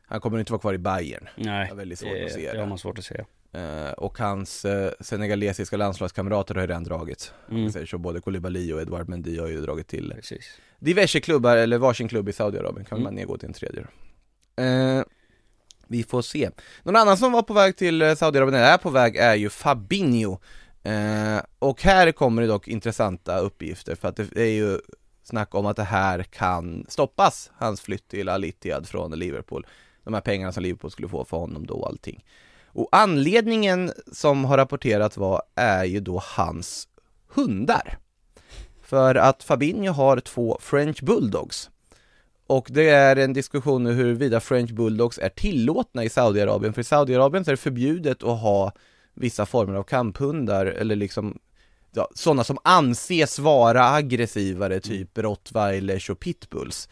[0.08, 1.28] han kommer inte vara kvar i Bayern.
[1.36, 2.60] Nej, Jag har väldigt svårt det, att se det det.
[2.60, 3.24] har man svårt att se.
[3.54, 7.34] Eh, och hans eh, senegalesiska landslagskamrater har ju redan dragit.
[7.52, 7.72] Mm.
[7.72, 10.60] säger så, både Koulibaly och Edouard Mendy har ju dragit till Precis.
[10.80, 13.04] diverse klubbar, eller varsin klubb i Saudiarabien, kan Mm.
[13.04, 13.88] man nedgå till en tredje.
[14.56, 15.04] Eh,
[15.88, 16.50] vi får se.
[16.84, 19.50] Någon annan som var på väg till eh, Saudiarabien, eller är på väg, är ju
[19.50, 20.38] Fabinho.
[20.84, 24.80] Eh, och här kommer det dock intressanta uppgifter, för att det är ju
[25.24, 29.66] snack om att det här kan stoppas, hans flytt till Al Ittihad från Liverpool.
[30.04, 32.26] De här pengarna som Liverpool skulle få för honom då och allting.
[32.74, 36.88] Och anledningen som har rapporterats var, är ju då hans
[37.28, 37.98] hundar.
[38.82, 41.70] För att Fabinho har två French Bulldogs.
[42.48, 46.74] Och det är en diskussion nu huruvida French Bulldogs är tillåtna i Saudiarabien.
[46.74, 48.72] För i Saudiarabien så är det förbjudet att ha
[49.14, 51.40] vissa former av kamphundar eller liksom
[51.92, 56.90] ja, sådana som anses vara aggressivare, typ rottweilers och pitbulls.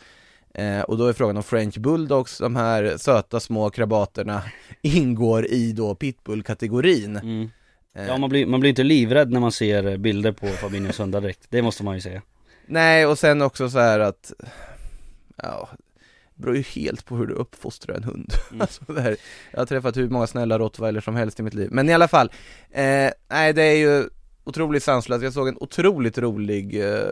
[0.53, 4.43] Eh, och då är frågan om French Bulldogs, de här söta små krabaterna,
[4.81, 7.17] ingår i då pitbull-kategorin.
[7.17, 7.49] Mm.
[7.95, 11.21] Eh, Ja man blir, man blir inte livrädd när man ser bilder på Fabinhos hundar
[11.21, 12.21] direkt, det måste man ju säga.
[12.65, 14.33] Nej, och sen också så här att
[15.35, 15.69] Ja,
[16.35, 18.33] det beror ju helt på hur du uppfostrar en hund.
[18.49, 18.61] Mm.
[18.61, 18.81] Alltså
[19.51, 21.69] jag har träffat hur många snälla rottweiler som helst i mitt liv.
[21.71, 22.31] Men i alla fall,
[22.71, 24.09] eh, nej det är ju
[24.43, 25.23] otroligt sanslöst.
[25.23, 27.10] Jag såg en otroligt rolig eh,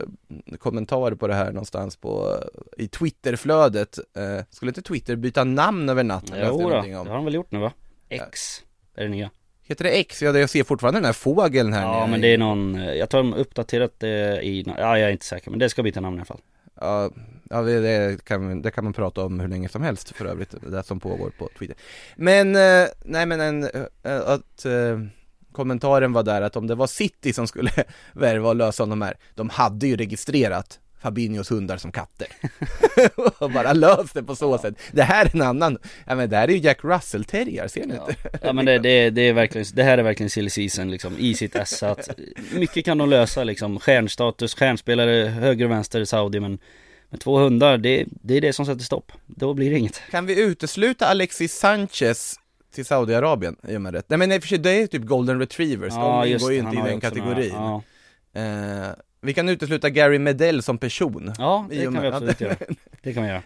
[0.58, 2.38] kommentar på det här någonstans på,
[2.78, 3.98] i Twitterflödet.
[4.16, 6.36] Eh, skulle inte Twitter byta namn över natten?
[6.46, 7.72] Jo då, det har han väl gjort nu va?
[8.08, 8.62] X
[8.94, 9.30] är det nya.
[9.62, 10.22] Heter det X?
[10.22, 12.94] Ja, jag ser fortfarande den här fågeln här Ja nere men det är någon, eh,
[12.94, 16.00] jag tror de uppdaterat det i, ja jag är inte säker men det ska byta
[16.00, 16.40] namn i alla fall.
[16.80, 17.10] Ja,
[17.50, 20.82] ja det, kan, det kan man prata om hur länge som helst för övrigt, det
[20.82, 21.76] som pågår på Twitter.
[22.16, 23.64] Men, eh, nej men en,
[24.02, 24.98] eh, att eh,
[25.52, 27.70] kommentaren var där att om det var City som skulle
[28.12, 32.28] värva och lösa de här, de hade ju registrerat Fabinhos hundar som katter.
[33.38, 34.74] och bara löst det på så sätt.
[34.92, 37.86] Det här är en annan, ja men det här är ju Jack Russell terrier, ser
[37.86, 38.38] ni Ja, inte?
[38.42, 41.34] ja men det, det, det är verkligen, det här är verkligen silly season liksom i
[41.34, 42.10] sitt ess att
[42.54, 46.58] Mycket kan de lösa liksom, stjärnstatus, stjärnspelare höger och vänster i Saudi men
[47.10, 50.26] Med två hundar, det, det är det som sätter stopp, då blir det inget Kan
[50.26, 52.39] vi utesluta Alexis Sanchez
[52.70, 54.02] till Saudiarabien i och med det?
[54.06, 56.80] Nej men i för sig, det är typ golden retrievers, de ingår ju inte i
[56.90, 57.52] den kategorin.
[57.52, 57.82] ja.
[58.32, 58.88] Eh,
[59.22, 61.34] vi kan utesluta Gary Medell som person.
[61.38, 62.56] ja, det kan vi absolut göra
[63.02, 63.42] Det kan vi göra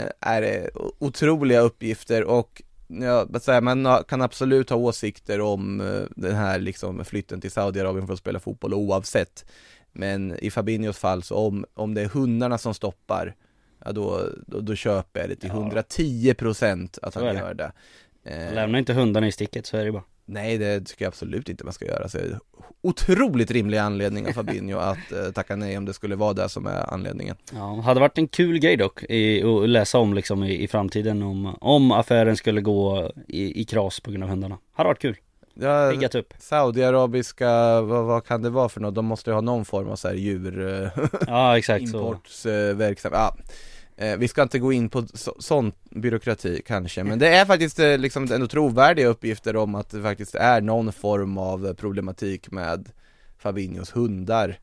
[0.00, 6.34] eh, är otroliga uppgifter och ja, säger man kan absolut ha åsikter om eh, den
[6.34, 9.44] här liksom flytten till Saudiarabien för att spela fotboll oavsett.
[9.92, 13.34] Men i Fabinhos fall så om, om det är hundarna som stoppar,
[13.84, 15.84] ja då, då, då köper jag det till Ja.
[15.90, 17.72] 110% att han gör det.
[18.24, 21.48] Eh, Lämna inte hundarna i sticket, så är det bara Nej, det tycker jag absolut
[21.48, 22.08] inte man ska göra.
[22.08, 22.18] Så
[22.82, 26.66] otroligt rimlig anledning av Fabinho att eh, tacka nej om det skulle vara det som
[26.66, 27.36] är anledningen.
[27.54, 31.22] Ja, hade varit en kul grej dock i, att läsa om liksom i, i framtiden
[31.22, 35.16] om, om affären skulle gå i, i kras på grund av hundarna Hade varit kul,
[35.54, 38.94] Ja, upp Saudiarabiska, vad, vad kan det vara för något?
[38.94, 43.18] De måste ju ha någon form av så här djur, eh, Ja exakt importsverksamhet.
[43.18, 43.36] Ja.
[43.96, 47.78] Eh, vi ska inte gå in på så, sån byråkrati kanske, men det är faktiskt
[47.78, 52.88] eh, liksom ändå trovärdiga uppgifter om att det faktiskt är någon form av problematik med
[53.38, 54.58] Fabinhos hundar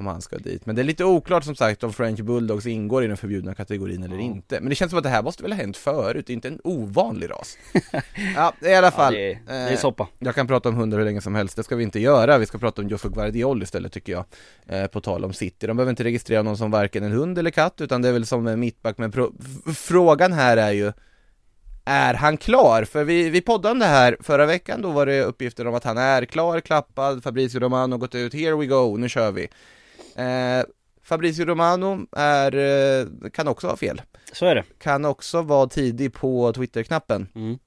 [0.00, 0.66] om han ska dit.
[0.66, 4.02] Men det är lite oklart som sagt om French Bulldogs ingår i den förbjudna kategorin
[4.02, 4.60] eller inte.
[4.60, 6.48] Men det känns som att det här måste väl ha hänt förut, det är inte
[6.48, 7.58] en ovanlig ras.
[8.36, 9.14] ja, i alla fall.
[9.14, 11.34] ja, det, är, det är eh, soppa jag kan prata om hundar hur länge som
[11.34, 12.38] helst, det ska vi inte göra.
[12.38, 14.24] Vi ska prata om Josso Guardiol istället tycker jag.
[14.66, 15.66] Eh, på tal om City.
[15.66, 18.26] De behöver inte registrera någon som varken en hund eller katt, utan det är väl
[18.26, 18.98] som en mittback.
[18.98, 19.12] Men
[19.74, 20.92] frågan här är ju,
[21.84, 22.84] är han klar?
[22.84, 25.84] För vi, vi poddade om det här förra veckan, då var det uppgifter om att
[25.84, 29.48] han är klar, klappad, Fabrizio Romano gått ut, here we go, nu kör vi.
[30.16, 30.64] Eh,
[31.02, 34.02] Fabrizio Romano är, eh, kan också ha fel.
[34.32, 37.28] Så är det Kan också vara tidig på Twitter-knappen.
[37.34, 37.58] mm.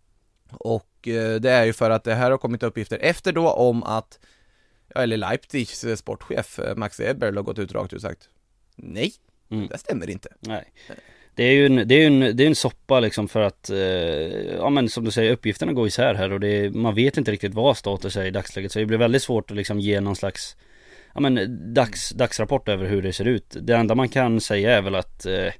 [0.51, 3.83] Och eh, det är ju för att det här har kommit uppgifter efter då om
[3.83, 4.19] att,
[4.95, 8.29] eller Leipzigs eh, sportchef Max Eberl har gått ut rakt ut och sagt
[8.75, 9.13] Nej,
[9.51, 9.67] Mm.
[9.67, 10.29] det stämmer inte.
[10.39, 10.63] Nej
[11.35, 13.77] Det är ju en, det är en, det är en soppa liksom för att, eh,
[14.55, 17.53] ja men som du säger uppgifterna går isär här och det man vet inte riktigt
[17.53, 20.55] vad status är i dagsläget så det blir väldigt svårt att liksom ge någon slags
[21.13, 23.57] Ja men dags, dagsrapport över hur det ser ut.
[23.61, 25.51] Det enda man kan säga är väl att, eh,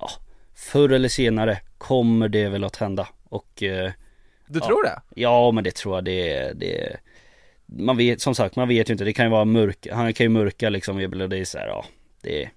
[0.00, 0.10] ja,
[0.54, 3.92] förr eller senare kommer det väl att hända och eh,
[4.46, 4.66] Du Ja.
[4.66, 5.00] tror det?
[5.14, 6.96] Ja men det tror jag det, det
[7.66, 9.04] man vet, som sagt, man vet ju inte.
[9.04, 11.66] Det kan ju vara mörk, han kan ju mörka liksom och det är så här,
[11.66, 11.84] ja,
[12.20, 12.48] det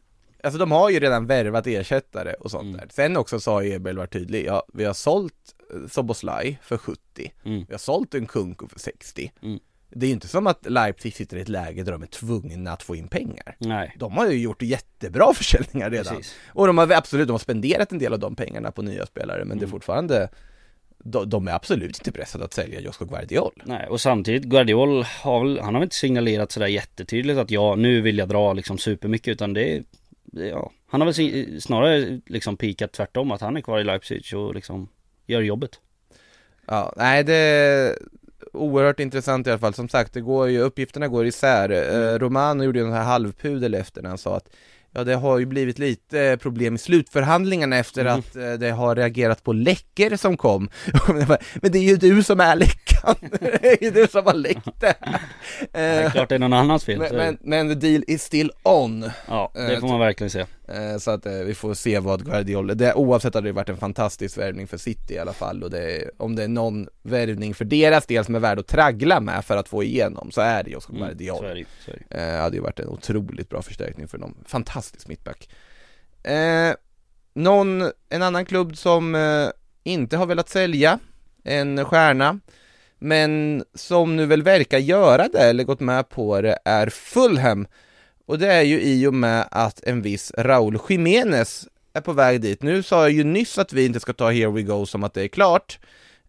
[0.43, 2.77] Alltså de har ju redan värvat ersättare och sånt Mm.
[2.77, 2.87] där.
[2.89, 5.33] Sen också så har Ebel varit tydlig, ja vi har sålt
[5.73, 7.65] eh, Soboslaj för 70, Mm.
[7.67, 9.31] vi har sålt en Kunko för 60.
[9.43, 9.59] Mm.
[9.89, 12.71] Det är ju inte som att Leipzig sitter i ett läge där de är tvungna
[12.71, 13.55] att få in pengar.
[13.59, 16.15] Nej, De har ju gjort jättebra försäljningar redan.
[16.15, 16.35] precis.
[16.47, 19.45] Och de har absolut, de har spenderat en del av de pengarna på nya spelare,
[19.45, 19.71] men det är Mm.
[19.71, 20.29] fortfarande
[20.97, 23.61] de, de är absolut inte pressade att sälja Josko Guardiol.
[23.65, 27.75] Nej, och samtidigt Guardiol har väl, han har väl inte signalerat sådär jättetydligt att ja,
[27.75, 29.83] nu vill jag dra liksom supermycket utan det,
[30.23, 30.71] det ja.
[30.87, 34.89] Han har väl snarare liksom pikat tvärtom att han är kvar i Leipzig och liksom
[35.25, 35.79] gör jobbet.
[36.67, 37.95] Ja, nej det
[38.55, 39.73] oerhört intressant i alla fall.
[39.73, 41.69] Som sagt, det går ju, uppgifterna går isär.
[41.69, 44.49] Eh, Romano gjorde ju en här halvpudel efter när han sa att
[44.97, 48.19] Ja det har ju blivit lite problem i slutförhandlingarna efter Mm.
[48.19, 50.69] att eh, det har reagerat på läckor som kom
[51.61, 54.79] Men det är ju du som är läckan, det är ju du som har läckt
[54.79, 54.95] det
[55.73, 56.99] Det är Eh, klart det är någon annans fel.
[56.99, 60.47] men, men, men the deal is still on ja, det eh, får man verkligen säga.
[60.67, 63.77] Eh, Så att eh, vi får se vad Guardiola, det, oavsett hade det varit en
[63.77, 67.65] fantastisk värvning för City i alla fall och det, om det är någon värvning för
[67.65, 70.69] deras del som är värd att traggla med för att få igenom så är det
[70.71, 71.39] Josco Mm, Guardiola.
[71.39, 72.17] så är det ju, så är det.
[72.35, 75.49] Eh, hade ju varit en otroligt bra förstärkning för dem, fantastisk mittback.
[76.23, 76.73] Eh,
[77.33, 79.47] någon, en annan klubb som eh,
[79.83, 80.99] inte har velat sälja
[81.43, 82.39] en stjärna
[82.99, 87.67] men som nu väl verkar göra det eller gått med på det är Fulham
[88.25, 92.41] och det är ju i och med att en viss Raúl Jiménez är på väg
[92.41, 92.63] dit.
[92.63, 95.13] Nu sa jag ju nyss att vi inte ska ta Here We Go som att
[95.13, 95.79] det är klart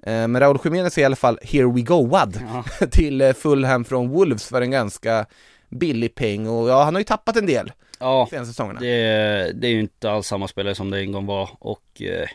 [0.02, 2.40] Eh, Men Raúl Jiménez är i alla fall Here We Go-ad
[2.80, 2.87] Ja.
[2.90, 5.26] till eh, Fulham från Wolves för en ganska
[5.68, 8.80] billig peng och ja, han har ju tappat en del Ja, senaste säsongerna.
[8.80, 12.28] det, det är ju inte alls samma spelare som det en gång var och eh,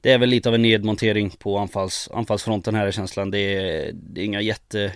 [0.00, 3.30] det är väl lite av en nedmontering på anfalls, anfallsfronten här i känslan.
[3.30, 4.92] Det är, det är inga jätte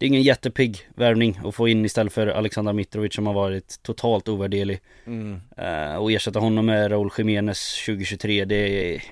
[0.00, 3.78] det är ingen jättepigg värvning att få in istället för Alexander Mitrovic som har varit
[3.82, 4.80] totalt ovärderlig.
[5.06, 5.40] Mm.
[5.56, 9.02] Eh, och ersätta honom med Raúl Jiménez 2023, det är...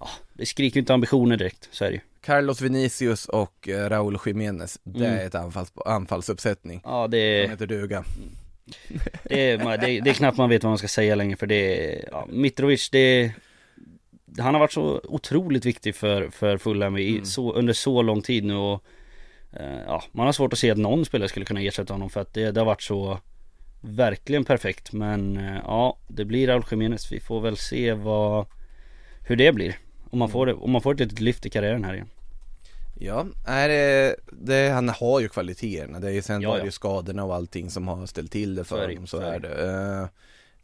[0.00, 2.00] Ja, det skriker inte ambitioner direkt, så är det ju.
[2.24, 5.18] Carlos Vinicius och eh, Raúl Jiménez, det Mm.
[5.18, 6.80] är ett anfalls, anfallsuppsättning.
[6.84, 8.04] Ja, det De är, heter duga.
[9.24, 11.94] det, är, det, det är knappt man vet vad man ska säga längre för det
[11.94, 13.32] är, ja, Mitrovic, det är,
[14.38, 17.24] Han har varit så otroligt viktig för, för Fulham i, Mm.
[17.24, 18.84] så, under så lång tid nu och
[19.86, 22.34] Ja, man har svårt att se att någon spelare skulle kunna ersätta honom för att
[22.34, 23.18] det, det har varit så
[23.84, 27.12] Verkligen perfekt men eh, ja, det blir Raúl Jiménez.
[27.12, 28.46] Vi får väl se vad
[29.26, 29.78] Hur det blir.
[30.10, 32.08] Om man får, det, om man får ett litet lyft i karriären här igen.
[32.98, 36.70] Ja, är det, det, han har ju kvaliteterna, det är ju sen Ja, ja.
[36.70, 40.08] skadorna och allting som har ställt till det för honom, så, är är det.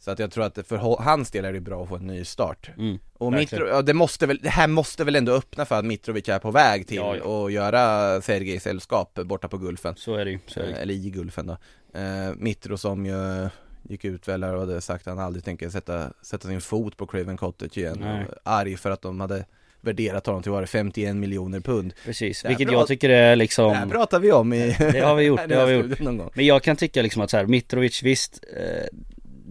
[0.00, 2.24] Så att jag tror att för hans del är det bra att få en ny
[2.24, 2.70] start.
[2.78, 3.32] Mm, Och.
[3.32, 6.38] Mitro, ja, det måste väl, det här måste väl ändå öppna för att Mitrovic är
[6.38, 7.46] på väg till Ja, ja.
[7.46, 9.94] att göra Sergej sällskap borta på Gulfen.
[9.96, 10.38] Så är det ju.
[10.56, 10.82] Eh.
[10.82, 11.56] Eller i Gulfen då.
[11.98, 13.48] Eh, Mitro som ju
[13.88, 17.06] gick ut väl och hade sagt att han aldrig tänker sätta, sätta sin fot på
[17.06, 17.96] Craven Cottage igen.
[18.00, 18.26] Nej.
[18.42, 19.44] Arg för att de hade
[19.80, 21.94] värderat honom till var det 51 miljoner pund.
[22.04, 25.24] Precis, vilket jag tycker är Det här liksom pratar vi om i Det har vi
[25.24, 25.84] gjort, det har vi gjort.
[25.84, 26.30] studion någon gång.
[26.34, 28.86] Men jag kan tycka liksom att så här, Mitrovic visst eh,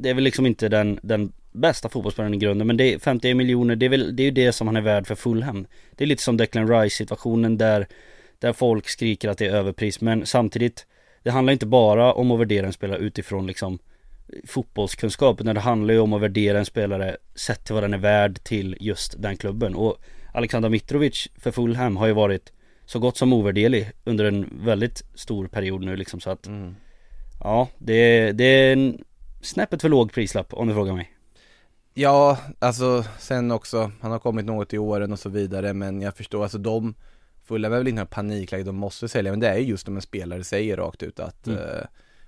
[0.02, 3.38] Det är väl liksom inte den, den bästa fotbollsspelaren i grunden men det är 51
[3.38, 6.04] miljoner, det är väl det är ju det som han är värd för Fulham Det
[6.04, 7.88] är lite som Declan Rice situationen där
[8.40, 10.86] Där folk skriker att det är överpris men samtidigt
[11.24, 13.80] Det handlar inte bara om att värdera en spelare utifrån liksom
[14.46, 17.98] Fotbollskunskap utan det handlar ju om att värdera en spelare Sett till vad den är
[17.98, 19.98] värd till just den klubben och
[20.34, 22.52] Alexander Mitrovic för Fulham har ju varit
[22.86, 26.76] Så gott som ovärderlig under en väldigt stor period nu liksom så att Mm.
[27.40, 29.04] Ja, det, det är en
[29.48, 31.12] snäppet för låg prislapp om du frågar mig.
[31.94, 36.16] Ja, alltså sen också, han har kommit något i åren och så vidare men jag
[36.16, 36.96] förstår, alltså de
[37.44, 39.96] Fulham är väl inte några panikläge, de måste sälja men det är ju just om
[39.96, 41.60] en spelare säger rakt ut att Mm.
[41.60, 41.84] eh,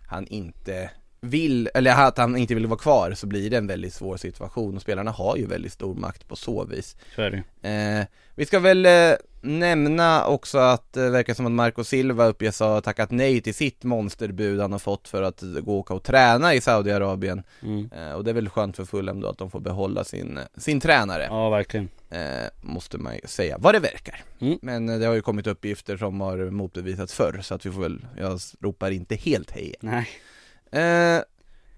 [0.08, 0.90] han inte
[1.22, 4.76] vill, eller att han inte vill vara kvar så blir det en väldigt svår situation
[4.76, 6.96] och spelarna har ju väldigt stor makt på så vis.
[7.16, 7.70] Så är det.
[7.70, 8.06] Eh,
[8.36, 12.82] vi ska väl eh, nämna också att det verkar som att Marco Silva uppges ha
[12.82, 16.54] tackat nej till sitt monsterbud han har fått för att gå och åka och träna
[16.54, 17.44] i Saudiarabien.
[17.64, 17.90] Mm.
[17.98, 20.80] Eh, och det är väl skönt för Fulham då att de får behålla sin, sin
[20.82, 21.90] tränare, Ja, verkligen.
[22.10, 22.20] eh,
[22.62, 24.22] måste man ju säga, vad det verkar.
[24.42, 24.60] Mm.
[24.62, 27.82] Men eh, det har ju kommit uppgifter som har motbevisats förr, så att vi får
[27.82, 29.76] väl, jag ropar inte helt hej.
[29.82, 30.08] Nej.
[30.72, 31.22] Eh,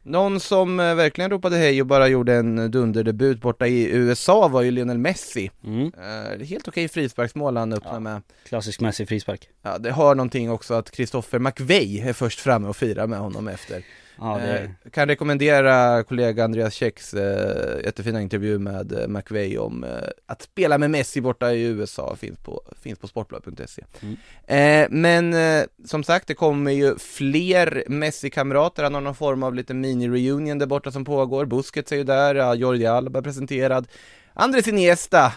[0.04, 4.62] någon som eh, verkligen ropade hej och bara gjorde en dunderdebut borta i USA var
[4.62, 5.51] ju Lionel Messi.
[5.63, 5.91] Mm.
[5.97, 7.99] Eh, helt okej frisparksmål han öppnar Ja.
[7.99, 8.21] med.
[8.49, 9.47] Klassisk Messi frispark.
[9.62, 13.47] Ja, det har någonting också att Christopher McVeigh är först framme och firar med honom
[13.47, 13.84] efter.
[14.21, 14.60] Ja, det...
[14.60, 19.89] Eh, kan rekommendera kollega Andreas Käcks eh, jättefina intervju med eh, McVeigh om eh,
[20.25, 23.84] att spela med Messi borta i USA, finns på, finns på sportbladet.se.
[24.01, 24.17] Mm.
[24.47, 29.55] Eh, men eh, som sagt, det kommer ju fler Messi-kamrater, han har någon form av
[29.55, 33.88] lite mini-reunion där borta som pågår, Busquets är ju där, ja, Jordi Alba är presenterad,
[34.34, 35.34] Andres Iniesta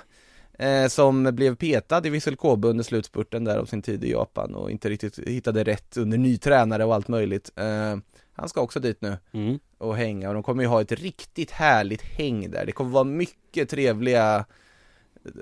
[0.58, 4.54] eh, som blev petad i Vissel Kobe under slutspurten där av sin tid i Japan
[4.54, 7.50] och inte riktigt hittade rätt under ny tränare och allt möjligt.
[8.34, 9.58] Han ska också dit nu Mm.
[9.78, 12.66] och hänga och de kommer ju ha ett riktigt härligt häng där.
[12.66, 14.44] Det kommer vara mycket trevliga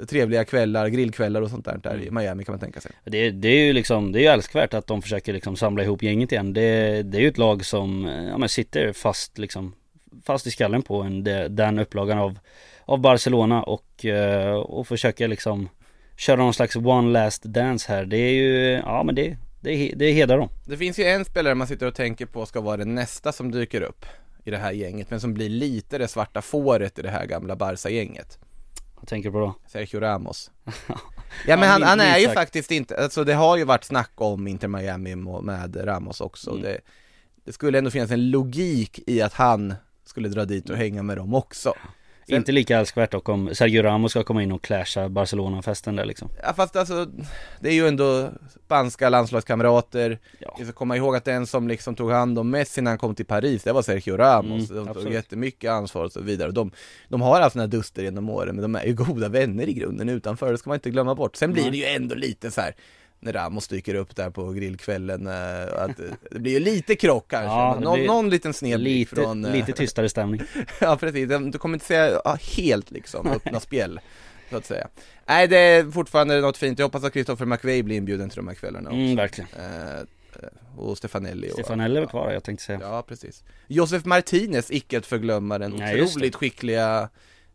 [0.09, 2.92] trevliga kvällar, grillkvällar och sånt där, där i Miami kan man tänka sig.
[3.05, 6.02] Det, det är ju liksom, det är ju älskvärt att de försöker liksom samla ihop
[6.02, 6.52] gänget igen.
[6.52, 9.72] Det, det är ju ett lag som, ja men sitter fast liksom,
[10.24, 11.24] fast i skallen på en,
[11.57, 12.38] den upplagan av,
[12.85, 15.68] av Barcelona och, eh, och försöker liksom
[16.16, 18.05] köra någon slags one last dance här.
[18.05, 20.48] Det är ju, ja men det, det, det hedrar dem.
[20.64, 23.51] Det finns ju en spelare man sitter och tänker på ska vara den nästa som
[23.51, 24.07] dyker upp
[24.44, 27.57] i det här gänget, men som blir lite det svarta fåret i det här gamla
[27.57, 28.38] Barca-gänget.
[28.94, 29.55] Vad tänker du på då?
[29.66, 30.51] Sergio Ramos.
[31.46, 34.46] Ja men han, han är ju faktiskt inte, alltså det har ju varit snack om
[34.46, 36.51] Inter Miami med Ramos också.
[36.51, 36.62] Mm.
[36.62, 36.81] Det,
[37.44, 41.16] det skulle ändå finnas en logik i att han skulle dra dit och hänga med
[41.16, 41.75] dem också.
[42.26, 46.04] Sen- Inte lika älskvärt dock om Sergio Ramos ska komma in och clasha Barcelona-festen där
[46.04, 46.28] liksom.
[46.42, 47.06] Ja fast alltså,
[47.61, 48.30] det är ju ändå
[48.64, 50.56] spanska landslagskamrater Ja.
[50.58, 53.14] Vi ska komma ihåg att den som liksom tog hand om Messi när han kom
[53.14, 55.12] till Paris, det var Sergio Ramos Mm, De tog absolut.
[55.14, 56.70] jättemycket ansvar och så vidare de,
[57.08, 60.08] de har haft sina duster genom åren, men de är ju goda vänner i grunden
[60.08, 62.74] utanför, det ska man inte glömma bort Sen blir det ju ändå lite så här
[63.24, 67.24] när Ramos dyker upp där på grillkvällen, eh, att eh, det blir ju lite krock
[67.28, 70.40] kanske, Ja, någon, någon liten snedblick Lite, från eh, lite tystare stämning.
[70.80, 74.00] Ja precis, du kommer inte säga ja, helt liksom öppna spjäll
[74.50, 74.88] så att säga
[75.26, 78.48] Nej det är fortfarande något fint, jag hoppas att Christopher McVeigh blir inbjuden till de
[78.48, 79.50] här kvällarna också Mm, verkligen.
[79.56, 80.02] eh,
[80.76, 82.78] Och Stefanelli och Stefanelli är kvar jag tänkte säga.
[82.82, 87.08] Ja precis Josef Martinez, icke att förglömma den Nej, otroligt skickliga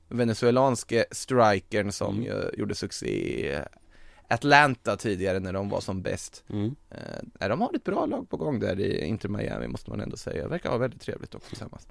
[0.10, 2.38] venezuelanske strikern som Mm.
[2.58, 3.60] gjorde succé
[4.28, 6.76] Atlanta tidigare när de var som bäst Mm.
[7.40, 10.18] Eh, de har ett bra lag på gång där i Inter Miami måste man ändå
[10.18, 10.48] säga.
[10.48, 11.88] Verkar ha väldigt trevligt också tillsammans.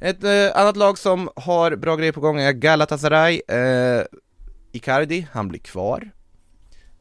[0.00, 3.40] Ett eh, annat lag som har bra grejer på gång är Galatasaray.
[3.48, 4.02] Eh,
[4.72, 6.10] Icardi, han blir kvar.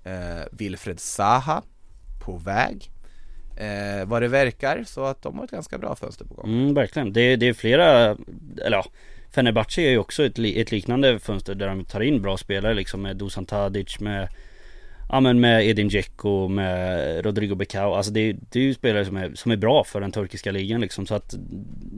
[0.04, 1.62] Eh, Wilfred Zaha,
[2.26, 2.89] på väg.
[3.58, 6.46] Eh, vad det verkar, så att de har ett ganska bra fönster på gång.
[6.46, 7.13] Mm, verkligen.
[7.13, 8.17] Det, det är flera,
[8.65, 8.86] eller ja,
[9.32, 13.02] Fenerbahce är ju också ett, ett liknande fönster där de tar in bra spelare liksom
[13.02, 14.30] med Dusan Tadic, med
[15.13, 19.06] Ja men med Edin Dzeko, med Rodrigo Becao, alltså det, är- det är ju spelare
[19.06, 21.06] som är, som är bra för den turkiska ligan liksom.
[21.06, 21.34] Så att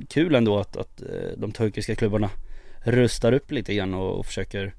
[0.10, 2.30] Kul ändå att, att eh, de turkiska klubbarna
[2.84, 4.74] rustar upp lite grann och, och försöker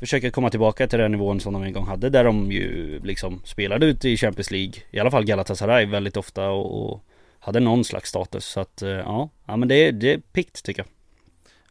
[0.00, 3.40] Försöker komma tillbaka till den nivån som de en gång hade där de ju liksom
[3.44, 4.72] spelade ute i Champions League.
[4.90, 7.04] I alla fall Galatasaray väldigt ofta och, och
[7.38, 8.44] hade någon slags status.
[8.44, 10.88] Så att eh, ja, ja men det är, det är pikt tycker jag.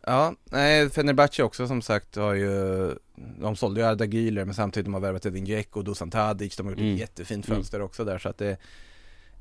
[0.08, 2.96] Ja, nej, Fenerbahce också som sagt har ju
[3.40, 6.56] De sålde ju Arda Güler men samtidigt de har värvat Edin Dzeko och Dusan Tadic,
[6.56, 6.94] de har gjort Mm.
[6.94, 7.56] ett jättefint Mm.
[7.58, 8.58] fönster också där så att det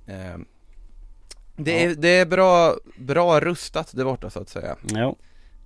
[0.07, 0.37] eh,
[1.57, 1.91] det, Ja.
[1.91, 5.17] är, det är bra, bra rustat där borta så att säga Ja,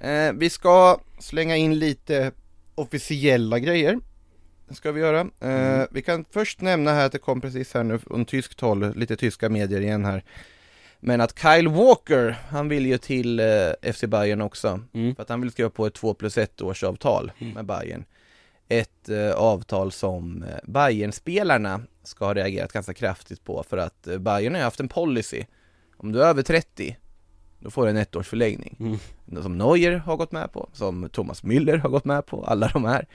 [0.09, 2.33] eh, Vi ska slänga in lite
[2.75, 4.01] officiella grejer
[4.69, 5.87] Det ska vi göra eh, Mm.
[5.91, 9.17] Vi kan först nämna här att det kom precis här nu från tyskt håll, lite
[9.17, 10.25] tyska medier igen här
[11.07, 15.15] Men att Kyle Walker, han vill ju till eh, FC Bayern också mm.
[15.15, 17.55] för att han vill skriva på ett 2 plus 1 års avtal Mm.
[17.55, 18.05] med Bayern
[18.69, 24.19] Ett eh, avtal som eh, Bayern-spelarna ska ha reagerat ganska kraftigt på för att eh,
[24.19, 25.45] Bayern har haft en policy
[25.97, 26.97] Om du är över 30
[27.59, 29.43] Då får du en ettårsförlängning Mm.
[29.43, 32.85] Som Neuer har gått med på, som Thomas Müller har gått med på, alla de
[32.85, 33.07] här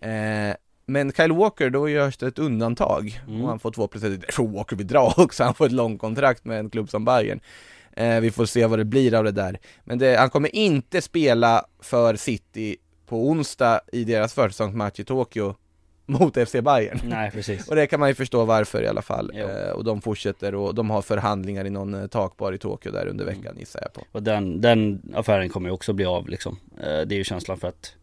[0.00, 0.56] eh,
[0.90, 3.20] Men Kyle Walker, då görs det ett undantag.
[3.28, 3.42] Mm.
[3.42, 5.72] och han får 2 plus 1 Jag tror Walker vill dra också, han får ett
[5.72, 7.40] långt kontrakt med en klubb som Bayern.
[7.92, 9.58] Eh, Vi får se vad det blir av det där.
[9.84, 12.76] Men det, han kommer inte spela för City
[13.06, 15.54] på onsdag i deras försäsongsmatch i Tokyo
[16.06, 17.00] mot FC Bayern.
[17.04, 17.68] Nej precis.
[17.68, 19.32] Och det kan man ju förstå varför i alla fall.
[19.34, 23.06] Eh, och de fortsätter och de har förhandlingar i någon eh, takbar i Tokyo där
[23.06, 24.02] under veckan gissar jag på.
[24.12, 26.58] Och den, den affären kommer ju också bli av liksom.
[26.80, 27.94] Eh, Det är ju känslan för att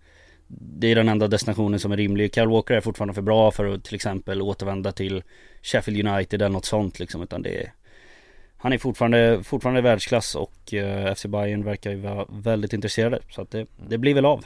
[0.47, 3.65] Det är den enda destinationen som är rimlig Kyle Walker är fortfarande för bra för
[3.65, 5.23] att till exempel återvända till
[5.61, 7.73] Sheffield United eller något sånt liksom utan det är
[8.57, 13.41] Han är fortfarande, fortfarande världsklass och eh, FC Bayern verkar ju vara väldigt intresserade så
[13.41, 14.45] att det, det blir väl av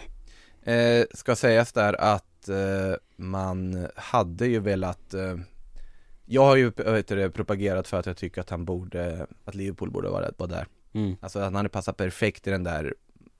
[0.63, 5.35] Eh, ska sägas där att eh, man hade ju velat eh,
[6.25, 6.71] Jag har ju
[7.07, 10.67] det, propagerat för att jag tycker att han borde, att Liverpool borde vara, vara där.
[10.93, 11.15] mm.
[11.21, 12.93] Alltså att han hade passat perfekt i den där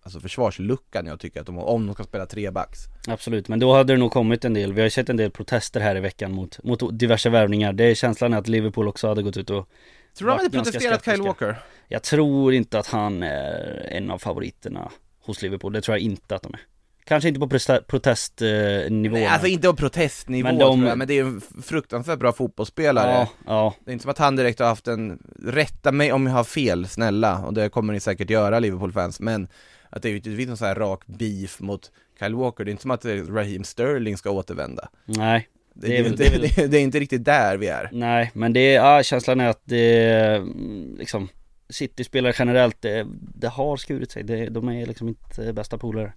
[0.03, 3.93] Alltså försvarsluckan jag tycker att de, om de ska spela trebacks Absolut, men då hade
[3.93, 4.73] det nog kommit en del.
[4.73, 7.73] Vi har ju sett en del protester här i veckan mot, mot diverse värvningar.
[7.73, 9.69] Det är känslan att Liverpool också hade gått ut och
[10.17, 11.21] Tror du han varit hade protesterat Kyle.
[11.21, 11.55] Walker?
[11.87, 14.91] Jag tror inte att han är en av favoriterna
[15.25, 16.59] hos Liverpool, det tror jag inte att de är.
[17.03, 21.07] Kanske inte på protest- protestnivå Nej, alltså inte på protestnivå Men de- tror jag, men
[21.07, 23.11] det är ju en fruktansvärt bra fotbollsspelare.
[23.11, 26.27] Ja, ja, Det är inte som att han direkt har haft en, rätta mig om
[26.27, 29.47] jag har fel, snälla, och det kommer ni säkert göra Liverpool-fans, men
[29.91, 32.71] att det är ju inte någon sån här rak beef mot Kyle Walker, det är
[32.71, 34.89] inte som att Raheem Sterling ska återvända.
[35.05, 35.47] Nej.
[35.73, 37.57] Det, Det är, är väl- inte, det är väl- det, är, är inte riktigt där
[37.57, 37.89] vi är.
[37.91, 41.29] Nej, men det är, ja, känslan är att det mm, liksom
[41.69, 46.13] City-spelare generellt, det, det har skurit sig, det, de är liksom inte bästa polare.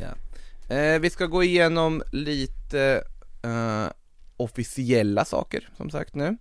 [0.00, 0.14] Ja.
[0.76, 3.04] Eh, vi ska gå igenom lite
[3.42, 3.86] eh,
[4.36, 6.36] officiella saker som sagt nu.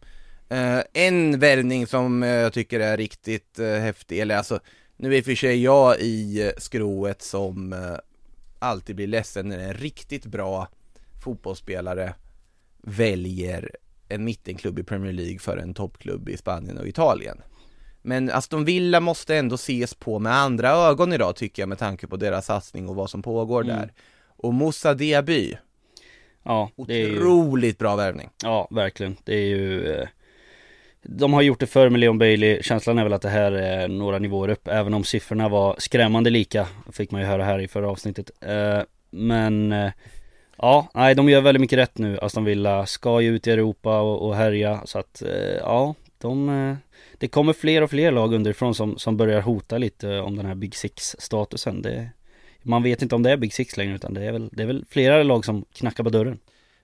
[0.50, 4.60] Eh, en värvning som jag tycker är riktigt eh, häftig, eller alltså
[5.00, 7.80] nu är för sig jag i eh, skrået som eh,
[8.60, 10.68] alltid blir ledsen när en riktigt bra
[11.24, 12.14] fotbollsspelare
[12.82, 13.70] väljer
[14.10, 17.42] en mittenklubb i Premier League för en toppklubb i Spanien och Italien.
[18.02, 22.08] Men Aston Villa måste ändå ses på med andra ögon idag tycker jag med tanke
[22.08, 23.76] på deras satsning och vad som pågår Mm.
[23.78, 23.94] där.
[24.28, 25.58] Och Moussa Diaby,
[26.44, 28.30] Ja, det är ju, otroligt bra värvning.
[28.44, 30.08] ja verkligen, det är ju eh,
[31.02, 33.88] de har gjort det för med Leon Bailey, känslan är väl att det här är
[33.88, 34.68] några nivåer upp.
[34.68, 38.32] Även om siffrorna var skrämmande lika Fick man ju höra här i förra avsnittet.
[38.42, 39.92] Eh, men eh,
[40.62, 42.20] Ja, nej de gör väldigt mycket rätt nu.
[42.22, 44.82] Aston Villa ska ju ut i Europa och, och härja.
[44.86, 46.78] Så att eh, ja de
[47.18, 50.56] Det kommer fler och fler lag underifrån som, som börjar hota lite om den här
[50.56, 51.86] Big Six statusen
[52.62, 54.68] Man vet inte om det är Big Six längre utan det är väl, det är
[54.68, 56.40] väl flera lag som knackar på dörren.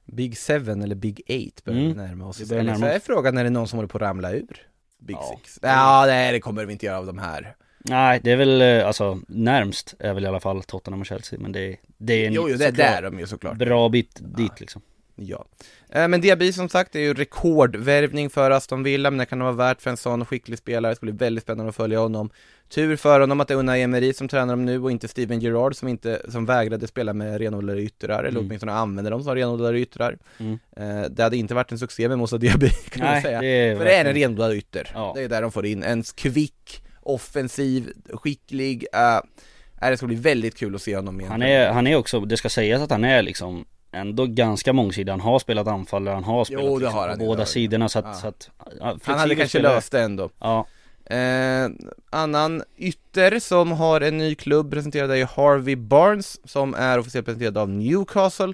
[0.05, 1.91] Big Seven eller Big Eight börjar Mm.
[1.97, 2.51] vi närma oss.
[2.51, 4.67] Eller så är frågan, är det någon som håller på att ramla ur?
[4.99, 5.37] Big Ja.
[5.39, 5.59] Six?
[5.61, 7.55] Ja, nej det kommer vi inte göra av de här.
[7.89, 11.39] Nej det är väl eh, alltså närmst är väl i alla fall Tottenham och Chelsea
[11.39, 13.57] men det, det är en Jo, jo, det är där de ju såklart.
[13.57, 14.81] bra bit dit liksom
[15.15, 15.45] Ja.
[15.89, 19.51] Eh, Men Diaby som sagt är ju rekordvärvning för Aston Villa, men det kan vara
[19.51, 22.29] värt för en sån skicklig spelare, det ska bli väldigt spännande att följa honom.
[22.69, 25.39] Tur för honom att det är Unai Emery som tränar dem nu och inte Steven
[25.39, 28.45] Gerrard som inte, som vägrade spela med renodlade yttrar, eller Mm.
[28.47, 30.17] åtminstone använder dem som renodlade yttrar.
[30.37, 30.59] Mm.
[30.77, 33.41] Eh, Det hade inte varit en succé med Moussa Diaby kan man säga.
[33.41, 35.11] det För det är en renodlad ytter, Ja.
[35.15, 40.55] det är där de får in en kvick, offensiv, skicklig, uh, det ska bli väldigt
[40.57, 41.31] kul att se honom igen.
[41.31, 45.11] Han är, han är också, det ska sägas att han är liksom ändå ganska mångsidig,
[45.11, 47.89] han har spelat anfallare, han har spelat Jo, det liksom, har han på båda sidorna
[47.89, 48.13] så att, Ja.
[48.13, 49.75] så att ja, Han hade kanske spelare.
[49.75, 50.29] löst det ändå.
[50.39, 50.67] Ja,
[51.09, 51.69] Eh,
[52.09, 57.57] annan ytter som har en ny klubb presenterad är Harvey Barnes som är officiellt presenterad
[57.57, 58.53] av Newcastle.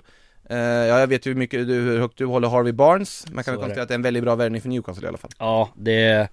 [0.50, 3.26] Eh, ja, jag vet hur mycket du, hur högt du håller Harvey Barnes.
[3.32, 3.82] Man kan Så väl konstatera det.
[3.84, 5.32] att det är en väldigt bra värvning för Newcastle i alla fall.
[5.40, 6.28] ja det,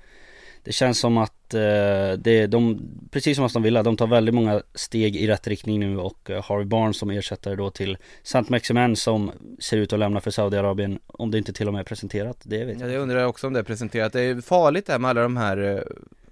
[0.68, 4.62] det känns som att eh, det, de, precis som Aston Villa, de tar väldigt många
[4.74, 8.96] steg i rätt riktning nu och eh, Harvey Barnes som ersättare då till Sant Maximen
[8.96, 12.40] som ser ut att lämna för Saudiarabien om det inte till och med är presenterat,
[12.42, 14.12] det vet Ja, jag jag undrar också om det är presenterat.
[14.12, 15.82] Det är farligt det här med alla de här, eh,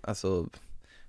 [0.00, 0.46] alltså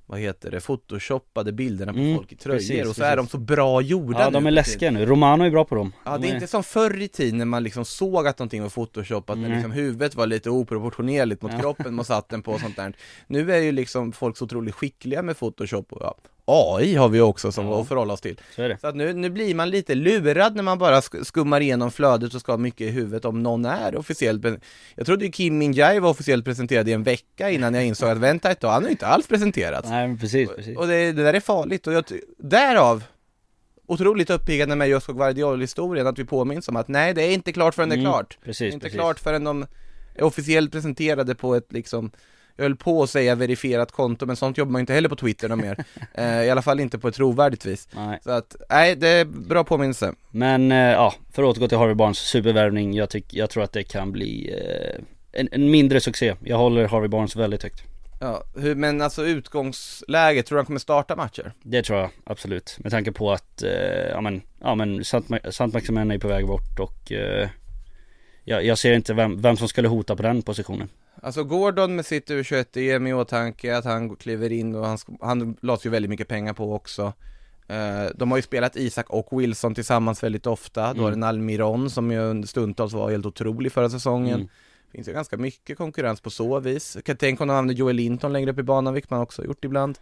[0.09, 3.25] vad heter det, photoshoppade bilderna på Mm, folk i tröjor precis, och så är de
[3.25, 3.31] precis.
[3.31, 6.11] så bra gjorda Ja nu de är läskiga nu, Romano är bra på dem Ja
[6.17, 8.69] De det är inte som förr i tiden när man liksom såg att någonting var
[8.69, 9.57] photoshopat, när Nej.
[9.57, 11.59] liksom huvudet var lite oproportionerligt mot Ja.
[11.59, 12.93] kroppen man satt den på och sånt där
[13.27, 16.15] Nu är ju liksom folk så otroligt skickliga med photoshop och ja,
[16.49, 17.81] AI har vi också som Ja.
[17.81, 20.77] att förhålla oss till Så Så att nu, nu blir man lite lurad när man
[20.77, 24.45] bara sk- skummar igenom flödet och ska ha mycket i huvudet om någon är officiellt
[24.95, 28.09] Jag trodde ju Kim Min Jae var officiellt presenterad i en vecka innan jag insåg
[28.09, 30.87] att vänta ett tag, han är ju inte alls presenterats Nej men precis, precis och
[30.87, 32.03] det, det där är farligt och jag,
[32.37, 33.03] därav
[33.87, 37.75] otroligt uppiggande med Josko Guardiol-historien att vi påminns om att nej det är inte klart
[37.75, 38.37] förrän det är Mm, klart.
[38.43, 38.97] Precis, det är inte precis.
[38.99, 39.65] klart förrän de
[40.15, 42.11] är officiellt presenterade på ett liksom
[42.57, 45.55] jag höll på att säga verifierat konto men sånt jobbar man inte heller på Twitter
[45.55, 45.85] mer.
[46.13, 47.87] eh, I alla fall inte på ett trovärdigt vis.
[47.95, 48.19] Nej.
[48.23, 50.13] Så att, nej det är bra påminnelse.
[50.31, 53.71] Men eh, ja, för att återgå till Harvey Barnes supervärvning, jag, tyck, jag tror att
[53.73, 55.03] det kan bli eh,
[55.41, 56.35] en, en mindre succé.
[56.43, 57.83] Jag håller Harvey Barnes väldigt högt.
[58.19, 61.53] Ja, hur, men alltså utgångsläget, tror du han kommer starta matcher?
[61.63, 62.75] Det tror jag absolut.
[62.79, 63.71] Med tanke på att, eh,
[64.11, 67.49] ja men, ja men Sant, Ma- Sant Maximen är på väg bort och eh,
[68.43, 70.89] jag, jag ser inte vem, vem som skulle hota på den positionen.
[71.21, 75.85] Alltså Gordon med sitt U21-EM i åtanke, att han kliver in och han, han lades
[75.85, 77.13] ju väldigt mycket pengar på också.
[77.67, 81.19] Eh, De har ju spelat Isak och Wilson tillsammans väldigt ofta, då har Mm.
[81.19, 84.35] en Almiron som ju stundtals var helt otrolig förra säsongen.
[84.35, 84.47] Mm.
[84.91, 86.97] Finns ju ganska mycket konkurrens på så vis.
[87.05, 89.47] Kan tänka om de använder Joel Linton längre upp i banan, vilket man också har
[89.47, 89.97] gjort ibland.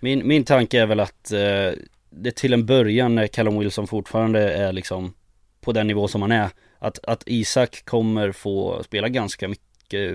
[0.00, 1.72] Min, min tanke är väl att eh,
[2.10, 5.14] det till en början när Callum Wilson fortfarande är liksom
[5.60, 6.48] på den nivå som han är
[6.78, 9.64] att, att Isak kommer få spela ganska mycket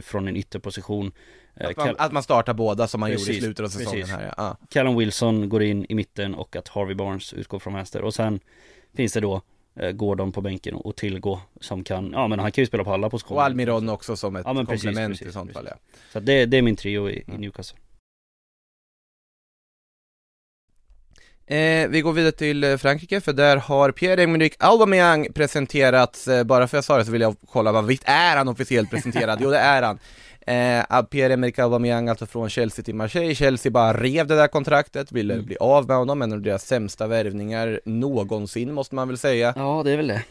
[0.01, 1.11] från en ytterposition
[1.57, 3.69] Eh, Att man, Cal- att man startar båda som man gjorde i Precis, slutet av
[3.69, 4.15] säsongen precis.
[4.15, 4.57] här ja.
[4.69, 8.39] Callum Wilson går in i mitten och att Harvey Barnes utgår från vänster och sen
[8.95, 9.41] finns det då
[9.75, 12.93] eh, Gordon på bänken och, tillgå som kan, ja men han kan ju spela på
[12.93, 15.69] alla positioner Och Almiron också som ett Ja, men precis, komplement precis, i sånt precis.
[15.69, 15.99] fall ja.
[16.13, 17.41] Så det, det är min trio i, i Mm.
[17.41, 17.77] Newcastle
[21.47, 26.67] Eh, vi går vidare till eh, Frankrike för där har Pierre-Emerick Aubameyang presenterats, eh, bara
[26.67, 29.39] för jag sa det så vill jag kolla vad visst är han officiellt presenterad?
[29.41, 29.99] jo det är han.
[30.47, 35.33] Eh, Pierre-Emerick Aubameyang alltså från Chelsea till Marseille, Chelsea bara rev det där kontraktet, ville
[35.33, 35.45] Mm.
[35.45, 39.53] bli av med honom, en av deras sämsta värvningar någonsin måste man väl säga.
[39.55, 40.21] Ja det är väl det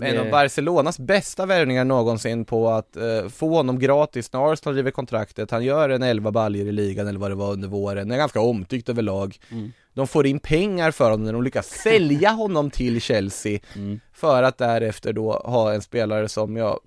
[0.00, 4.90] En av Barcelonas bästa värvningar någonsin på att eh, få honom gratis när Arsenal driver
[4.90, 8.16] kontraktet, han gör en 11 baljor i ligan eller vad det var under våren, är
[8.16, 9.36] ganska omtyckt överlag.
[9.50, 9.72] Mm.
[9.98, 14.00] De får in pengar för honom när de lyckas sälja honom till Chelsea Mm.
[14.12, 16.80] för att därefter då ha en spelare som ja,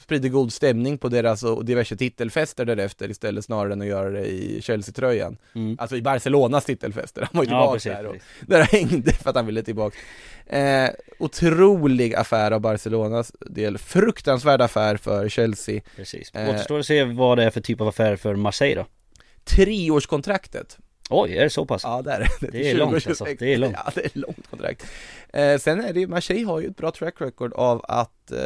[0.00, 4.26] sprider god stämning på deras och diverse titelfester därefter istället snarare än att göra det
[4.26, 5.36] i Chelsea-tröjan.
[5.54, 5.76] Mm.
[5.80, 8.28] Alltså i Barcelonas titelfester, han var ju Ja tillbaka precis, där och precis.
[8.48, 9.96] där hängde för att han ville tillbaka.
[10.46, 15.80] Eh, otrolig affär av Barcelonas del, fruktansvärd affär för Chelsea.
[15.96, 16.30] precis.
[16.34, 16.48] Eh.
[16.50, 18.86] Återstår att se vad det är för typ av affär för Marseille då
[19.44, 20.78] Treårskontraktet.
[21.10, 21.82] Oj, är det så pass?
[21.84, 22.46] Ja det är det.
[22.52, 23.20] Det är långt, 2026.
[23.20, 23.44] alltså.
[23.44, 23.76] Det är långt.
[23.84, 24.86] Ja det är långt kontrakt.
[25.32, 28.38] Eh, sen är det ju, Marseille har ju ett bra track record av att eh,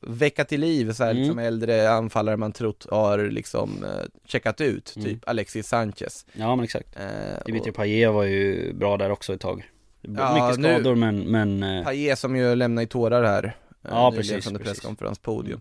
[0.00, 1.22] väcka till liv så här, Mm.
[1.22, 3.90] liksom äldre anfallare man trott har liksom eh,
[4.26, 5.08] checkat ut, Mm.
[5.08, 6.26] typ Alexis Sanchez.
[6.32, 9.70] Ja men exakt Eh, Dimitri och Payet var ju bra där också ett tag
[10.02, 13.44] Ja, Mycket nu- skador men, men eh, Payet som ju lämnar i tårar här.
[13.44, 13.50] eh,
[13.82, 14.66] Ja, nyligen precis, precis.
[14.68, 15.60] presskonferenspodium.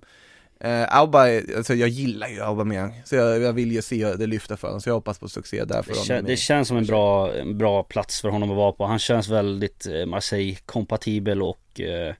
[0.64, 4.58] Eh, Auba, alltså jag gillar ju Aubameyang, så jag, jag vill ju se det lyfta
[4.58, 6.26] för honom, så jag hoppas på succé där för det, honom.
[6.26, 9.30] det känns som en bra, en bra plats för honom att vara på Han känns
[9.30, 12.16] väldigt eh, Marseille-kompatibel och eh,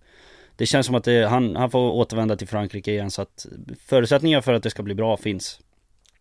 [0.56, 3.46] Det känns som att det, han, han får återvända till Frankrike igen så att
[3.86, 5.60] Förutsättningar för att det ska bli bra finns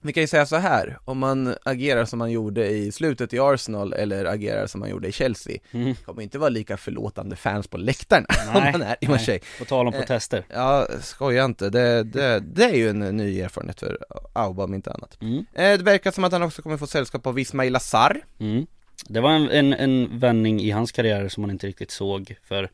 [0.03, 3.39] Vi kan ju säga så här, om man agerar som man gjorde i slutet i
[3.39, 5.95] Arsenal eller agerar som man gjorde i Chelsea, mm.
[5.95, 9.45] kommer inte vara lika förlåtande fans på läktarna om man är i Marseille.
[9.59, 13.41] På tal om Eh, protester Ja, skoja inte, det, det, det är ju en ny
[13.41, 13.99] erfarenhet för
[14.33, 15.19] Auba om inte annat.
[15.21, 15.47] mm.
[15.55, 18.21] Eh, det verkar som att han också kommer få sällskap av Ismail Assar.
[18.39, 18.67] Mm.
[19.09, 22.71] Det var en, en, en vändning i hans karriär som man inte riktigt såg för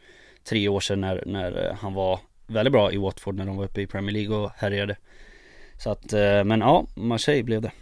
[0.48, 3.64] tre år sedan när, när eh, han var väldigt bra i Watford när de var
[3.64, 4.96] uppe i Premier League och härjade
[5.78, 7.72] Så att, eh, men ja, Marseille blev det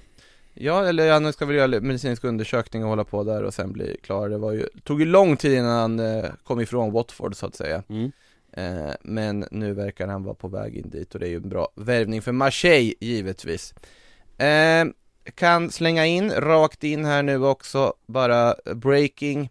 [0.55, 3.97] Ja, eller han ska väl göra medicinsk undersökning och hålla på där och sen bli
[4.03, 4.29] klar.
[4.29, 7.55] Det var ju, tog ju lång tid innan han eh, kom ifrån Watford så att
[7.55, 7.83] säga.
[7.89, 8.13] mm.
[8.53, 11.49] Eh, men nu verkar han vara på väg in dit och det är ju en
[11.49, 13.75] bra värvning för Marseille givetvis.
[15.35, 19.51] Kan slänga in, rakt in här nu också, bara breaking.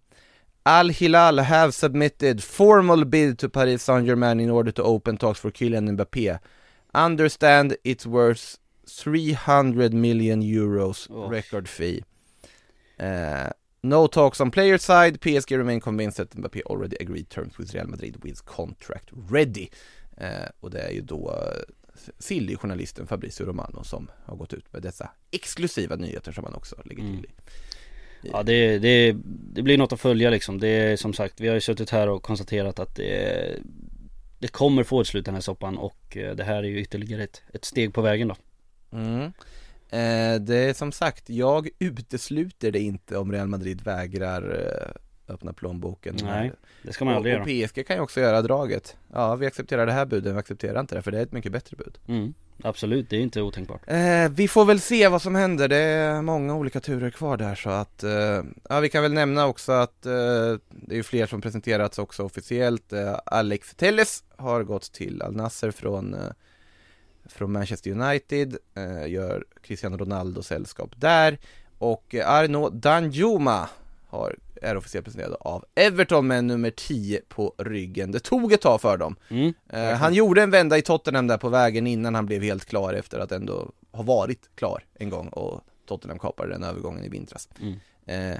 [0.63, 5.51] Al Hilal have submitted formal bid to Paris Saint-Germain in order to open talks for
[5.51, 6.37] Kylian Mbappé.
[7.05, 11.29] Understand it's worth 300 million euros Oh.
[11.31, 12.03] record fee.
[12.97, 13.49] Eh,
[13.81, 17.87] no talks on player side, PSG remain convinced that Mbappé already agreed terms with Real
[17.87, 19.69] Madrid with contract ready.
[20.17, 21.61] Eh, och det är ju då eh,
[22.19, 27.03] Silly-journalisten Fabrizio Romano som har gått ut med dessa exklusiva nyheter som han också lägger
[27.03, 27.29] till i.
[28.31, 29.15] Ja det, det,
[29.53, 32.07] det blir något att följa liksom Det är som sagt, vi har ju suttit här
[32.09, 33.57] och konstaterat att det
[34.45, 37.23] det kommer få ett slut den här soppan och eh, det här är ju ytterligare
[37.23, 38.35] ett, ett steg på vägen då
[38.91, 39.23] Mm.
[39.89, 45.53] Eh, det är som sagt, jag utesluter det inte om Real Madrid vägrar eh, öppna
[45.53, 46.15] plånboken.
[46.23, 46.51] Nej,
[46.83, 48.97] det ska man och, aldrig och göra PSG kan ju också göra draget.
[49.13, 51.51] Ja, vi accepterar det här budet, vi accepterar inte det, för det är ett mycket
[51.51, 51.97] bättre bud.
[52.07, 55.77] mm, Absolut, det är inte otänkbart Eh, vi får väl se vad som händer, det
[55.77, 59.71] är många olika turer kvar där så att, eh, ja vi kan väl nämna också
[59.71, 60.11] att eh,
[60.69, 62.93] det är ju fler som presenterats också officiellt.
[62.93, 66.19] Eh, Alex Telles har gått till Al Nasser från, eh,
[67.25, 71.37] från Manchester United, eh, gör Cristiano Ronaldo sällskap där
[71.77, 73.69] och Arno Danjuma
[74.07, 74.35] har,
[74.65, 78.11] är officiellt presenterad av Everton med nummer 10 på ryggen.
[78.11, 79.15] Det tog ett tag för dem.
[79.29, 82.65] mm, Eh, han gjorde en vända i Tottenham där på vägen innan han blev helt
[82.65, 87.09] klar efter att ändå ha varit klar en gång och Tottenham kapade den övergången i
[87.09, 87.49] vintras.
[87.61, 88.31] Mm.
[88.33, 88.39] Eh,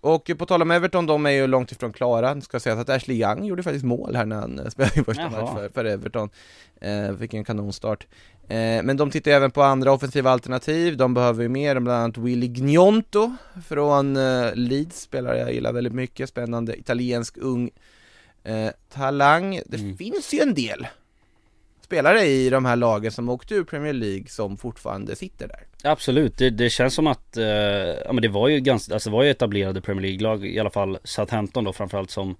[0.00, 2.40] och på tal om Everton, de är ju långt ifrån klara.
[2.40, 5.30] Ska säga att Ashley Young gjorde faktiskt mål här när han eh, spelade i första
[5.30, 6.30] match för, för Everton.
[6.80, 8.06] Eh, fick en kanonstart.
[8.48, 10.96] Eh, men de tittar även på andra offensiva alternativ.
[10.96, 13.32] De behöver ju mer, bland annat Willy Gnonto
[13.68, 16.28] från eh, Leeds, spelare jag gillar väldigt mycket.
[16.28, 17.70] Spännande italiensk ung
[18.44, 19.60] eh, talang.
[19.66, 19.96] Det Mm.
[19.96, 20.86] finns ju en del
[21.84, 25.90] spelare i de här lagen som åkte ur Premier League som fortfarande sitter där.
[25.90, 29.16] Absolut, det, det känns som att, eh, ja men det var ju ganska, alltså det
[29.16, 32.36] var ju etablerade Premier League-lag, i alla fall Southampton då framförallt som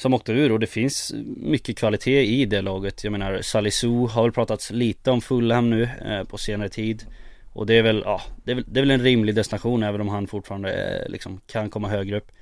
[0.00, 3.04] Som åkte ur och det finns mycket kvalitet i det laget.
[3.04, 7.06] Jag menar Salisu har väl pratats lite om Fulham nu eh, på senare tid.
[7.52, 10.00] Och det är väl, ja, det är väl, det är väl en rimlig destination även
[10.00, 12.32] om han fortfarande eh, liksom kan komma högre upp.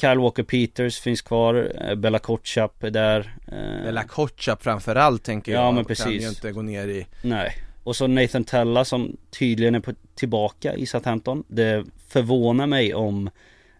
[0.00, 5.52] Kyle Walker Peters finns kvar, eh, Bella Kotchap är där eh, Eller Kotchap framförallt tänker
[5.52, 6.22] Ja, jag, men kan precis.
[6.22, 7.52] ju inte gå ner i Nej.
[7.82, 11.44] Och så Nathan Tella som tydligen är på, tillbaka i Southampton.
[11.48, 13.30] Det förvånar mig om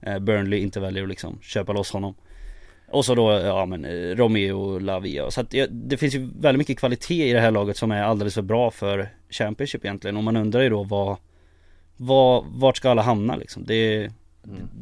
[0.01, 2.15] eh, Burnley inte väljer att liksom köpa loss honom
[2.93, 6.79] Och så då, ja men eh, Romeo Lavia Så att det finns ju väldigt mycket
[6.79, 10.37] kvalitet i det här laget som är alldeles för bra för Championship egentligen Och man
[10.37, 11.17] undrar ju då vad
[11.97, 13.65] vad, vart ska alla hamna liksom?
[13.67, 14.11] Det,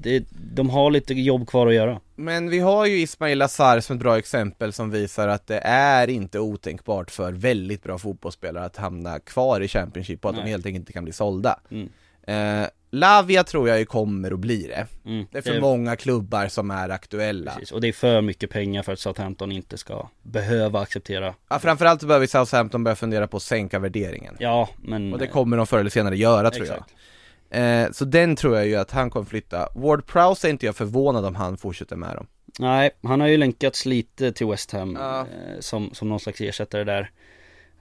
[0.00, 3.96] det, de har lite jobb kvar att göra Men vi har ju Ismail Azar som
[3.96, 8.76] ett bra exempel som visar att det är inte otänkbart för väldigt bra fotbollsspelare att
[8.76, 10.50] hamna kvar i Championship och att de Nej.
[10.50, 11.60] helt enkelt inte kan bli sålda.
[11.70, 11.88] Mm.
[12.22, 14.86] Eh, Lavia tror jag ju kommer att bli det.
[15.10, 17.52] Mm, Det är för många klubbar som är aktuella.
[17.52, 21.58] Precis, och det är för mycket pengar för att Southampton inte ska behöva acceptera Ja,
[21.58, 24.36] framförallt så behöver Southampton börja fundera på att sänka värderingen.
[24.38, 26.94] Ja, men Och det kommer de förr eller senare göra tror Exakt.
[27.50, 27.84] jag.
[27.84, 29.68] Eh, så den tror jag ju att han kommer flytta.
[29.74, 32.26] Ward Prowse är inte jag förvånad om han fortsätter med dem.
[32.58, 35.20] Nej, han har ju länkats lite till West Ham Ja.
[35.20, 35.26] eh,
[35.60, 37.10] som, som någon slags ersättare där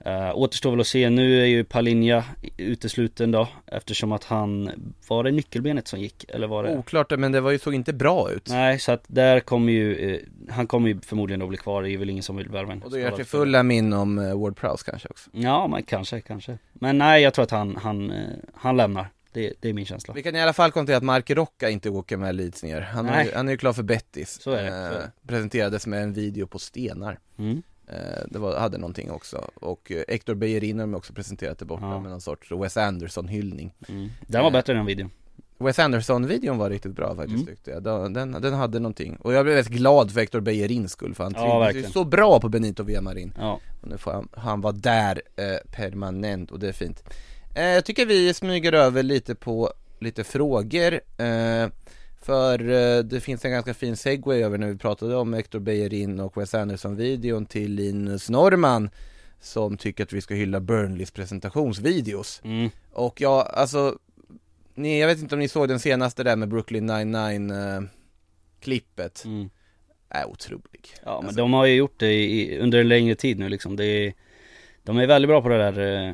[0.06, 2.24] uh, Återstår väl att se, nu är ju Palinja
[2.56, 4.70] utesluten då Eftersom att han,
[5.08, 6.24] var det nyckelbenet som gick?
[6.28, 6.76] Eller var det?
[6.76, 8.48] Oklart men det var ju, såg inte bra ut.
[8.48, 10.20] Nej, så att där kommer ju, eh,
[10.50, 12.82] han kommer ju förmodligen att bli kvar, det är väl ingen som vill värva en
[12.82, 13.24] Och då gör spelare.
[13.24, 15.30] fulla min om eh, Ward Prowse kanske också.
[15.32, 19.52] Ja, men kanske, kanske Men nej, jag tror att han, han, eh, han lämnar det,
[19.60, 22.16] det är min känsla Vi kan i alla fall konstatera att Mark Rocca inte åker
[22.16, 22.80] med Leeds ner.
[22.80, 24.38] Han, är, han är ju klar för Bettis.
[24.42, 24.98] Så är det, så är det.
[24.98, 27.18] Eh, presenterades med en video på stenar.
[27.38, 27.62] mm.
[27.92, 29.50] Eh, det var, hade någonting också.
[29.54, 32.00] Och eh, Hector Bellerin har de också presenterat det borta Ja.
[32.00, 33.72] med någon sorts Wes Anderson-hyllning.
[33.88, 34.08] Mm.
[34.26, 35.10] Den var bättre än den videon
[35.58, 37.46] Wes Anderson-videon var riktigt bra faktiskt Mm.
[37.46, 37.82] tyckte jag.
[37.82, 39.16] Den, den, hade någonting.
[39.16, 42.40] Och jag blev väldigt glad för Hector Bellerins skull för han Ja, ju så bra
[42.40, 43.32] på Benito Villamarin.
[43.38, 47.04] Ja, Och nu får han, han vara där eh, permanent och det är fint.
[47.54, 50.92] Eh, jag tycker vi smyger över lite på lite frågor.
[51.16, 51.68] Eh,
[52.22, 56.20] för eh, det finns en ganska fin segway över när vi pratade om Hector Bellerin
[56.20, 58.90] och Wes Anderson-videon till Linus Norman
[59.40, 62.40] som tycker att vi ska hylla Burnleys presentationsvideos.
[62.44, 62.70] mm.
[62.92, 63.98] Och ja, alltså
[64.74, 67.82] ni, jag vet inte om ni såg den senaste där med Brooklyn 99 eh,
[68.60, 69.24] klippet.
[69.24, 69.50] Mm.
[70.08, 70.88] Är otrolig.
[71.04, 73.76] Ja men Alltså- de har ju gjort det i, under en längre tid nu liksom
[73.76, 74.14] det är,
[74.90, 76.08] De är väldigt bra på det där eh,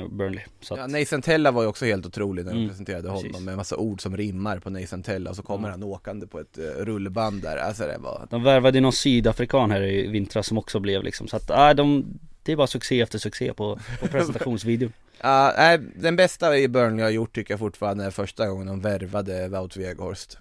[0.00, 2.68] eh, Burnley så att, Ja, Nathan Tella var ju också helt otrolig när de Mm,
[2.70, 3.26] presenterade precis.
[3.26, 5.72] honom med en massa ord som rimmar på Nathan Tella och så kommer Ja.
[5.72, 9.82] han åkande på ett uh, rullband där, alltså det var De värvade någon sydafrikan här
[9.82, 12.04] i vintras som också blev liksom så att, äh, de
[12.42, 14.92] Det är bara succé efter succé på, på presentationsvideon
[15.22, 18.80] Ja, nej, den bästa i Burnley har gjort tycker jag fortfarande är första gången de
[18.80, 20.40] värvade Wout Weghorst Eh,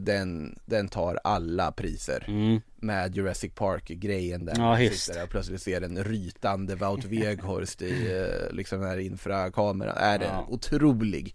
[0.00, 2.24] den, den tar alla priser.
[2.28, 2.60] Mm.
[2.76, 4.54] med Jurassic Park-grejen där.
[4.56, 8.88] Ja, man sitter där och plötsligt ser en rytande Wout Weghorst i eh, liksom den
[8.90, 10.46] här infrakameran, är den Ja.
[10.48, 11.34] otrolig?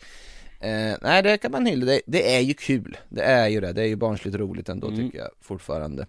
[0.60, 3.74] Eh, Nej det kan man hylla, det, det är ju kul, det är ju det,
[3.74, 5.00] det är ju barnsligt roligt ändå Mm.
[5.00, 6.08] tycker jag fortfarande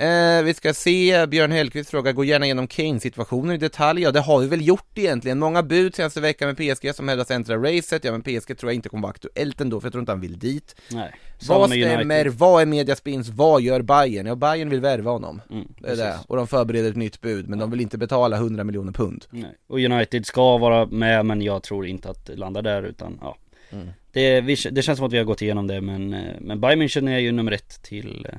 [0.00, 4.20] eh, Vi ska se, Björn Hellkvist frågar, gå gärna igenom Kane-situationen i detalj, ja det
[4.20, 8.04] har vi väl gjort egentligen, många bud senaste veckan med PSG som hävdas äntra racet,
[8.04, 10.20] ja men PSG tror jag inte kommer vara aktuellt ändå för jag tror inte han
[10.20, 11.14] vill dit Nej
[11.48, 12.28] vad stämmer?
[12.28, 13.28] Vad är mediaspins?
[13.28, 14.26] Vad gör Bayern?
[14.26, 15.42] Ja, Bayern vill värva honom.
[15.50, 16.18] Mm, Det är det.
[16.28, 19.24] Och de förbereder ett nytt bud, men de vill inte betala 100 miljoner pund.
[19.30, 19.56] Nej.
[19.66, 23.36] Och United ska vara med men jag tror inte att det landar där utan ja
[23.72, 23.88] Mm.
[24.12, 26.82] det, vi, det känns som att vi har gått igenom det men, eh, men Bayern
[26.82, 28.38] München är ju nummer ett till eh,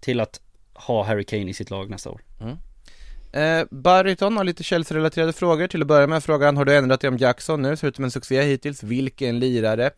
[0.00, 0.40] Till att
[0.78, 2.20] ha Harry Kane i sitt lag nästa år
[3.32, 5.66] Eh, Barryton har lite Chelsea-relaterade frågor.
[5.66, 7.76] Till att börja med frågar han, har du ändrat dig om Jackson nu?
[7.76, 8.82] Ser ut som en succé hittills.
[8.82, 9.90] Vilken lirare?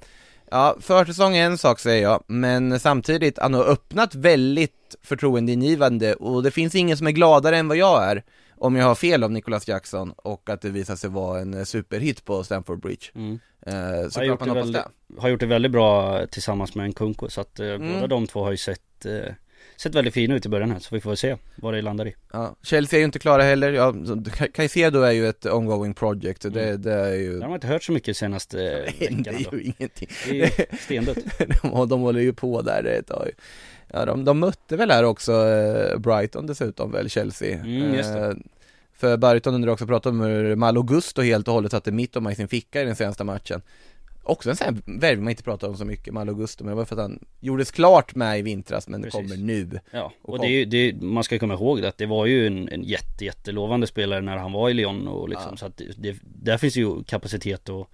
[0.51, 6.43] Ja, försäsong är en sak säger jag, men samtidigt, han har öppnat väldigt förtroendeingivande och
[6.43, 8.22] det finns ingen som är gladare än vad jag är
[8.57, 12.24] om jag har fel om Nicholas Jackson och att det visar sig vara en superhit
[12.24, 13.07] på Stamford Bridge.
[13.14, 13.39] mm.
[13.66, 14.83] Eh, har, såklart gjort det väldigt,
[15.18, 17.93] har gjort det väldigt bra tillsammans med en Kunko så att eh, Mm.
[17.93, 19.33] båda de två har ju sett eh,
[19.77, 22.09] Sett väldigt fina ut i början här så vi får väl se vad det landar
[22.09, 22.15] i.
[22.33, 23.95] Ja, Chelsea är ju inte klara heller, ja,
[24.55, 26.83] Caicedo är ju ett ongoing project, det, Mm.
[26.83, 29.51] det är ju Det har inte hört så mycket senaste Det veckan är ändå.
[29.53, 30.09] ju ingenting.
[30.29, 31.19] Det är stendött
[31.63, 33.31] de, de håller ju på där ett tag.
[33.93, 37.59] Ja, de, de mötte väl här också eh, Brighton dessutom väl, Chelsea.
[37.59, 38.27] Mm, just det.
[38.27, 38.35] Eh,
[38.93, 42.35] För Brighton undrar också prata om hur Malo Gusto helt och hållet satte Mittoma i
[42.35, 43.63] sin ficka i den senaste matchen
[44.29, 46.76] Också en sån här värvning man inte pratar om så mycket, Malo Gusto, men det
[46.76, 49.20] var för att han gjordes klart med i vintras men Precis.
[49.20, 51.89] det kommer nu Ja, Och och det är ju, det man ska komma ihåg det
[51.89, 55.29] att det var ju en, en jätte, jättelovande spelare när han var i Lyon och
[55.29, 55.57] liksom Ja.
[55.57, 57.91] så att det, där finns ju kapacitet och,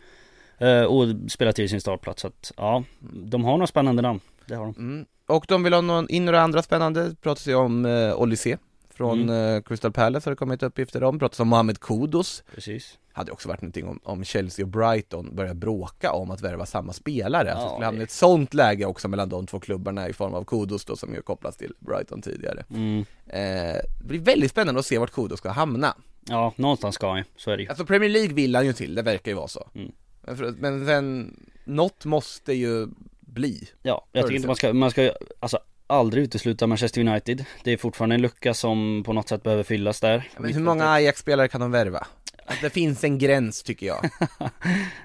[0.59, 4.55] eh, och spela till sin startplats så att ja, de har några spännande namn, det
[4.55, 5.07] har de Mm.
[5.27, 8.59] Och de vill ha någon, in några andra spännande, pratas ju om eh, Olysée
[8.91, 9.57] från Mm.
[9.57, 13.49] eh, Crystal Palace har det kommit uppgifter om, pratas om Mohamed Kudus Precis hade också
[13.49, 17.53] varit någonting om, om Chelsea och Brighton börjar bråka om att värva samma spelare.
[17.53, 20.35] Alltså Ja, skulle hamna i ett sånt läge också mellan de två klubbarna i form
[20.35, 22.65] av Kudos då som ju kopplas till Brighton tidigare.
[22.71, 23.05] Mm.
[23.27, 25.95] Eh, det blir väldigt spännande att se vart Kudos ska hamna.
[26.29, 27.69] Ja, någonstans ska han ju, så är det ju.
[27.69, 29.69] Alltså Premier League vill han ju till, det verkar ju vara så.
[29.75, 29.93] Mm.
[30.23, 32.89] Men, för, men sen, något måste ju
[33.21, 33.69] bli.
[33.83, 37.45] Ja, jag tycker inte man ska, man ska alltså aldrig utesluta Manchester United.
[37.65, 40.29] Det är fortfarande en lucka som på något sätt behöver fyllas där.
[40.39, 42.07] Men hur många Ajax-spelare kan de värva?
[42.47, 44.03] Att det finns en gräns tycker jag.
[44.39, 44.51] Det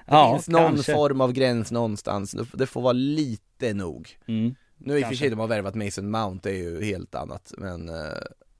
[0.06, 0.92] ja, finns någon kanske.
[0.94, 4.18] form av gräns någonstans, Det- får vara lite nog.
[4.26, 4.54] Mm.
[4.78, 7.52] Nu i och för sig de har värvat Mason Mount, det är ju helt annat,
[7.58, 7.94] men eh,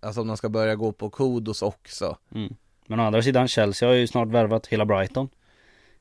[0.03, 2.55] Alltså om de ska börja gå på Kudos också Mm.
[2.87, 5.29] Men å andra sidan, Chelsea har ju snart värvat hela Brighton.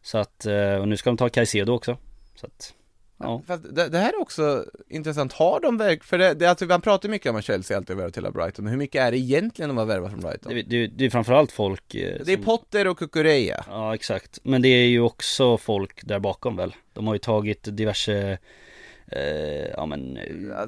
[0.01, 1.97] Så att, eh, och nu ska de ta Caicedo också.
[2.35, 2.73] Så att,
[3.19, 3.41] ja.
[3.47, 6.81] Fast det, det här är också intressant, har de verk, för det, det, alltså, man
[6.81, 9.69] pratar mycket om att Chelsea alltid värvat hela Brighton, men hur mycket är det egentligen
[9.69, 10.53] de har värvat från Brighton?
[10.53, 13.65] Det, det, det är framförallt folk eh, Det är som- Potter och Kukureya.
[13.67, 16.75] Ja exakt, men det är ju också folk där bakom väl?
[16.93, 18.37] De har ju tagit diverse
[19.07, 20.19] eh, Ja men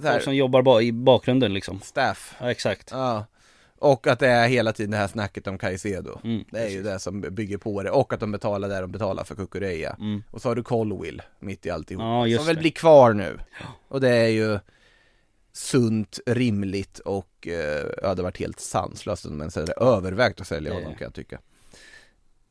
[0.03, 1.79] Ja, Folk som jobbar ba- i bakgrunden liksom.
[1.83, 2.35] Staff.
[2.39, 2.87] Ja exakt.
[2.91, 3.25] Ja
[3.81, 6.19] Och att det är hela tiden det här snacket om Caicedo.
[6.23, 8.91] Mm, Det är ju det som bygger på det, och att de betalar det de
[8.91, 10.23] betalar för Kukureya Mm.
[10.31, 12.61] Och så har du Colwill mitt i alltihop, Ja, som väl det.
[12.61, 13.39] blir kvar nu.
[13.87, 14.59] Och det är ju
[15.53, 20.71] sunt, rimligt och eh, det hade varit helt sanslöst om ens hade övervägt att sälja
[20.73, 21.39] Det- honom kan jag tycka.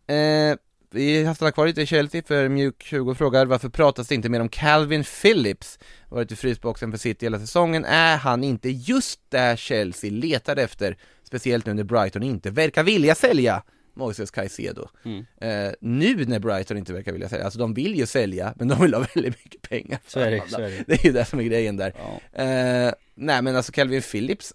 [0.07, 0.57] Eh,
[0.93, 4.28] Vi har stannat kvar lite i Chelsea för Mjuk 20 frågar varför pratas det inte
[4.28, 5.78] mer om Calvin Phillips?
[6.09, 10.97] Varit i frysboxen för City hela säsongen, är han inte just där Chelsea letar efter?
[11.31, 13.62] Speciellt nu när Brighton inte verkar vilja sälja
[13.95, 15.26] Moises Caicedo Mm.
[15.41, 18.83] eh, Nu när Brighton inte verkar vilja sälja, alltså de vill ju sälja men de
[18.83, 20.85] vill ha väldigt mycket pengar Så är det, så är det.
[20.87, 22.43] Det är ju det som är grejen där Ja.
[22.45, 24.53] Eh, nej men alltså Calvin Phillips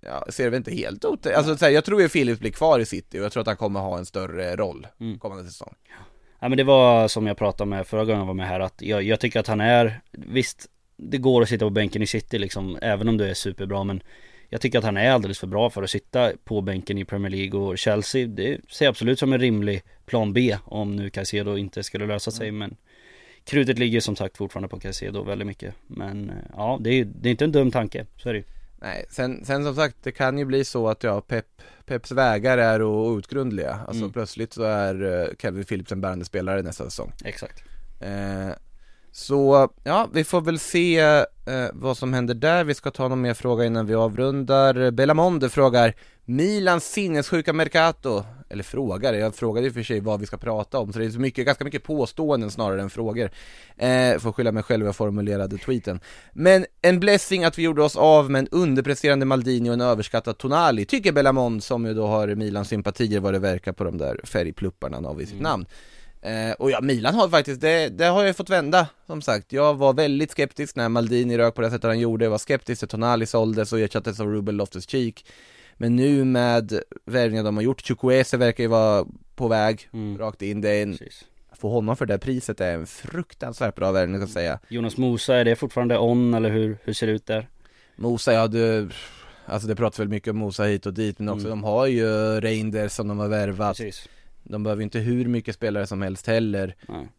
[0.00, 1.26] Ja, ser väl inte helt ot...
[1.26, 3.46] Alltså så här, jag tror ju Phillips blir kvar i City och jag tror att
[3.46, 5.18] han kommer ha en större roll Mm.
[5.18, 5.74] kommande säsong
[6.40, 8.82] Ja men det var som jag pratade med förra gången jag var med här att
[8.82, 12.38] jag, jag tycker att han är Visst Det går att sitta på bänken i City
[12.38, 14.02] liksom Även om du är superbra men
[14.48, 17.30] Jag tycker att han är alldeles för bra för att sitta på bänken i Premier
[17.30, 18.26] League och Chelsea.
[18.26, 22.30] Det ser jag absolut som en rimlig plan B Om nu Caicedo inte skulle lösa
[22.30, 22.76] sig men
[23.44, 25.74] Krutet ligger som sagt fortfarande på Caicedo väldigt mycket.
[25.86, 28.44] Men eh, ja det är, det är inte en dum tanke, så är det ju.
[28.80, 31.46] Nej, sen, sen som sagt, det kan ju bli så att ja, Pep,
[31.86, 33.78] Peps vägar är outgrundliga.
[33.86, 34.12] Alltså Mm.
[34.12, 37.12] plötsligt så är eh, Calvin Phillips en bärande spelare nästa säsong.
[37.24, 37.62] Exakt.
[38.00, 38.48] Eh,
[39.16, 41.24] Så, ja, vi får väl se eh,
[41.72, 42.64] vad som händer där.
[42.64, 44.90] Vi ska ta någon mer fråga innan vi avrundar.
[44.90, 45.94] Bellamonde frågar
[46.24, 48.24] Milans sinnessjuka Mercato?
[48.48, 51.10] Eller frågar, jag frågade och för sig vad vi ska prata om Så det är
[51.10, 53.30] så mycket, ganska mycket påståenden snarare än frågor.
[53.76, 56.00] Eh, Får skylla mig själv, jag formulerade tweeten.
[56.32, 60.38] Men en blessing att vi gjorde oss av med en underpresterande Maldini och en överskattad
[60.38, 60.84] Tonali.
[60.84, 64.96] Tycker Bellamond som ju då har Milans sympatier vad det verkar på de där färgplupparna
[64.96, 65.66] han har vid sitt namn
[66.24, 69.52] Eh, och ja, Milan har faktiskt, det, det har jag ju fått vända som sagt.
[69.52, 72.78] Jag var väldigt skeptisk när Maldini rök på det sättet han gjorde, jag var skeptisk
[72.78, 75.24] till Tonali såldes och ersattes av Ruben Loftus-Cheek.
[75.76, 80.18] Men nu med värvningar de har gjort, Chukwueze verkar ju vara på väg Mm.
[80.18, 81.24] rakt in, det är en, Precis
[81.56, 84.58] få honom för det priset är en fruktansvärt bra värvning ska jag säga.
[84.68, 87.48] Jonas Mosa, är det fortfarande on eller hur, hur ser det ut där?
[87.96, 88.88] Mosa, ja du,
[89.46, 91.50] alltså det pratas väl mycket om Mosa hit och dit, men också Mm.
[91.60, 92.06] de har ju
[92.40, 93.76] Reinders som de har värvat.
[93.76, 94.08] Precis
[94.44, 96.74] De behöver ju inte hur mycket spelare som helst heller.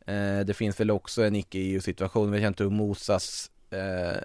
[0.08, 4.20] Eh, det finns väl också en icke-EU-situation, vi vet inte hur Mosas eh,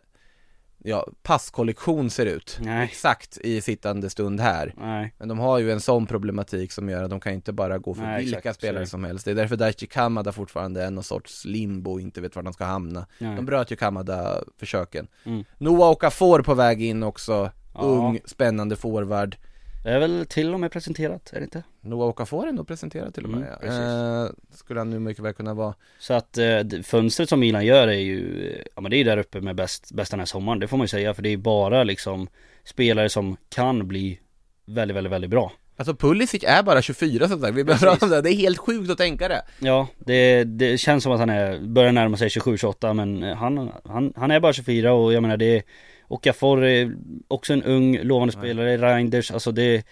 [0.85, 2.85] ja, passkollektion ser ut Nej.
[2.85, 4.75] exakt i sittande stund här.
[4.77, 7.79] Nej Men de har ju en sån problematik som gör att de kan inte bara
[7.79, 9.25] gå för Nej, vilka exakt, spelare som helst.
[9.25, 12.53] Det är därför Daichi Kamada fortfarande är någon sorts limbo och inte vet var de
[12.53, 13.07] ska hamna.
[13.19, 15.09] De bröt ju Kamada-försöken.
[15.25, 15.45] Mm.
[15.59, 17.81] Noah Okafor på väg in också, Ja.
[17.81, 19.37] ung, spännande forward.
[19.83, 21.63] Det är väl till och med presenterat, är det inte?
[21.81, 23.57] Noah Okafor är nog presenterad till och med.
[23.63, 24.25] Mm, ja.
[24.25, 25.75] eh, skulle han nu mycket väl kunna vara.
[25.99, 29.41] Så att eh, fönstret som Milan gör är ju, ja men det är där uppe
[29.41, 31.85] med bäst, bästa den här sommaren, det får man ju säga för det är bara
[31.85, 32.29] liksom
[32.65, 34.21] spelare som kan bli
[34.65, 35.53] väldigt, väldigt, väldigt bra.
[35.77, 38.99] Alltså Pulisic är bara 24 som sagt, vi behöver det, det är helt sjukt att
[38.99, 39.43] tänka det.
[39.59, 44.13] Ja, det, det känns som att han är, börjar närma sig 27-28 men han, han,
[44.17, 45.63] han är bara 24 och jag menar det
[46.11, 46.95] är Okafor är
[47.29, 49.83] också en ung lovande spelare, Reinders, alltså det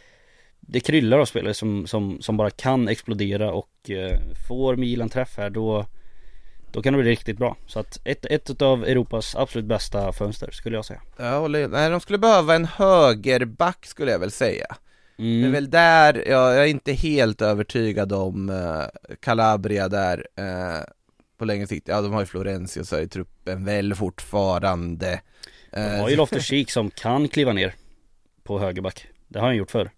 [0.60, 5.36] Det kryllar av spelare som, som, som bara kan explodera och eh, får Milan träff
[5.36, 5.86] här då
[6.72, 7.56] Då kan det bli riktigt bra.
[7.66, 11.00] Så att ett, ett av Europas absolut bästa fönster skulle jag säga.
[11.16, 14.66] Jag håller, nej de skulle behöva en högerback skulle jag väl säga.
[15.16, 15.52] Det är Mm.
[15.52, 20.84] väl där, jag, jag är inte helt övertygad om eh, Calabria där eh,
[21.38, 21.88] på längre sikt.
[21.88, 25.20] Ja de har ju Florenzi och så i truppen väl fortfarande.
[25.70, 27.74] De har ju Loftus Cheek som kan kliva ner
[28.42, 29.06] på högerback.
[29.28, 29.90] Det har han gjort förr.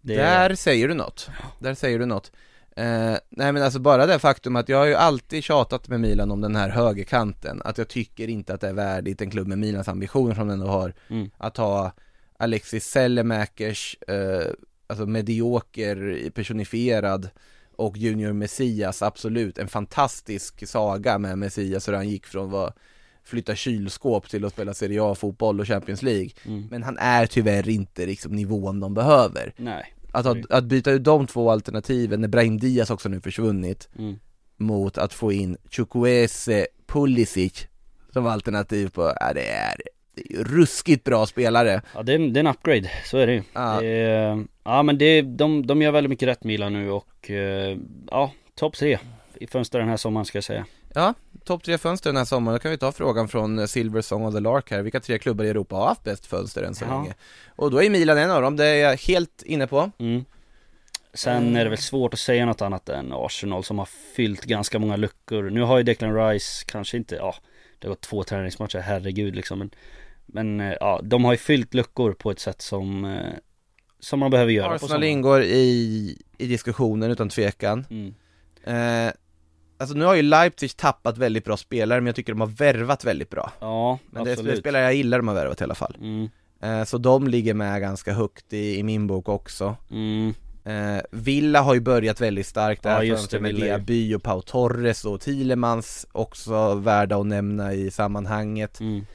[0.00, 2.32] Det Där säger du något, där säger du något
[2.76, 6.30] eh, Nej men alltså bara det faktum att jag har ju alltid tjatat med Milan
[6.30, 9.58] om den här högerkanten Att jag tycker inte att det är värdigt en klubb med
[9.58, 11.30] Milans ambitioner som den ändå har Mm.
[11.36, 11.92] Att ha
[12.38, 14.46] Alexis Sellemäkers, eh,
[14.86, 17.30] alltså medioker personifierad
[17.76, 22.72] och Junior Messias, absolut en fantastisk saga med Messias hur han gick från vara
[23.28, 26.66] flytta kylskåp till att spela Serie A-fotboll och Champions League Mm.
[26.70, 29.94] Men han är tyvärr inte liksom nivån de behöver Nej.
[30.12, 34.18] Att, ha, att byta ut de två alternativen, när Brahim Diaz också nu försvunnit Mm.
[34.60, 37.66] Mot att få in Chukwueze Pulisic
[38.12, 39.74] som alternativ på, ja det är,
[40.14, 43.32] det är ruskigt bra spelare Ja det är, det är en upgrade, så är det
[43.32, 43.42] ju.
[43.52, 43.80] Ja.
[43.80, 47.78] Det är, ja men det, de, de gör väldigt mycket rätt Milan nu och eh,
[48.10, 48.98] ja, topp tre
[49.34, 50.66] i fönstret den här sommaren ska jag säga.
[50.94, 51.14] Ja,
[51.44, 54.24] topp tre fönster den här sommaren, då kan vi ta frågan från eh, Silver Song
[54.24, 56.84] of the Lark här, vilka tre klubbar i Europa har haft bäst fönster än så
[56.84, 56.98] Ja.
[57.00, 57.14] länge?
[57.56, 60.24] Och då är Milan en av dem, det är jag helt inne på Mm.
[61.14, 64.78] Sen är det väl svårt att säga något annat än Arsenal som har fyllt ganska
[64.78, 65.50] många luckor.
[65.50, 67.34] Nu har ju Declan Rice kanske inte, ja,
[67.78, 69.58] det har gått två träningsmatcher, herregud liksom.
[69.58, 69.70] Men,
[70.26, 73.32] men eh, ja, de har ju fyllt luckor på ett sätt som, eh,
[74.00, 78.14] som man behöver göra Arsenal ingår i, i diskussionen utan tvekan Mm.
[79.06, 79.12] eh,
[79.80, 83.04] Alltså nu har ju Leipzig tappat väldigt bra spelare, men jag tycker de har värvat
[83.04, 84.58] väldigt bra Ja, Men det är absolut.
[84.58, 86.28] spelare jag gillar de har värvat i alla fall Mm.
[86.62, 90.34] eh, Så de ligger med ganska högt i, i min bok också Mm.
[90.64, 93.54] eh, Villa har ju börjat väldigt starkt där Ja, just det, med.
[93.54, 99.06] Diaby och Pau Torres och Thielemans också värda att nämna i sammanhanget Mm.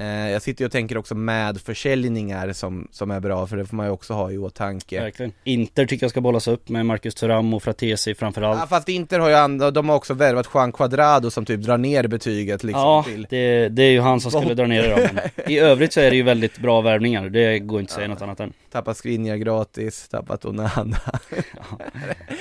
[0.00, 3.76] Eh, Jag sitter och tänker också med försäljningar som, som är bra, för det får
[3.76, 5.32] man ju också ha i åtanke Verkligen.
[5.44, 8.60] Inter tycker jag ska bollas upp med Marcus Thuram och Fratesi framförallt.
[8.60, 11.78] Ja, fast Inter har ju andra, de har också värvat Juan Quadrado som typ drar
[11.78, 15.10] ner betyget liksom Ja, till det, det är ju han som skulle dra ner det
[15.36, 18.08] då, I övrigt så är det ju väldigt bra värvningar, det går inte att säga
[18.08, 20.96] något annat än Tappat Skriniar gratis, tappat Onana.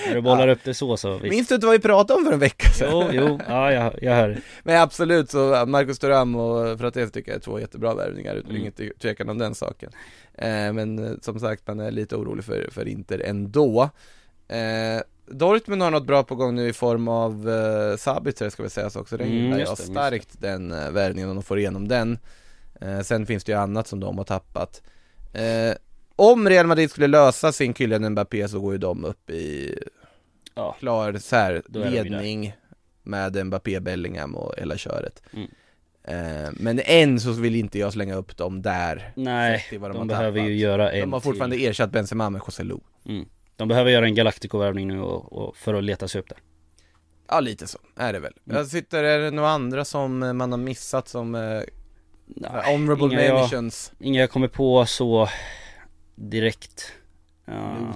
[0.07, 1.29] När du bollar upp det så så visst.
[1.35, 2.89] Minns du inte vad vi pratade om för en vecka sedan?
[2.93, 4.37] Jo, jo, ja jag, jag hör.
[4.63, 8.55] Men absolut så, Marcus Thuram och Fratesi tycker jag är två jättebra värvningar, Mm.
[8.55, 9.91] inget tvekan om den saken.
[10.33, 13.89] Eh, Men eh, som sagt, man är lite orolig för, för Inter ändå.
[14.47, 15.01] Eh,
[15.31, 18.89] Dortmund har något bra på gång nu i form av eh, Sabitzer ska vi säga
[18.89, 21.59] så också, den Mm, gillar just jag det, starkt den eh, värvningen om de får
[21.59, 22.19] igenom den.
[22.81, 24.81] Eh, Sen finns det ju annat som de har tappat.
[25.33, 25.73] Eh,
[26.19, 29.77] Om Real Madrid skulle lösa sin Kylian Mbappé så går ju de upp i
[30.55, 30.75] Ja.
[30.79, 32.53] klar så här, de ledning
[33.03, 35.47] med Mbappé, Bellingham och hela köret Mm.
[36.03, 40.39] eh, Men än så vill inte jag slänga upp dem där Nej, de, har behöver
[40.39, 40.49] tappat.
[40.51, 41.67] ju göra en De har fortfarande till.
[41.69, 43.25] ersatt Benzema med José Lu Mm.
[43.55, 46.37] De behöver göra en Galactico-värvning nu och, och för att leta sig upp där
[47.27, 48.33] Ja lite så, är det väl.
[48.45, 48.57] Mm.
[48.57, 51.61] Jag sitter, är det några andra som eh, man har missat som eh,
[52.25, 53.91] Nej, honorable inga jag, mentions?
[53.99, 55.29] inga jag kommer på så
[56.19, 56.93] direkt.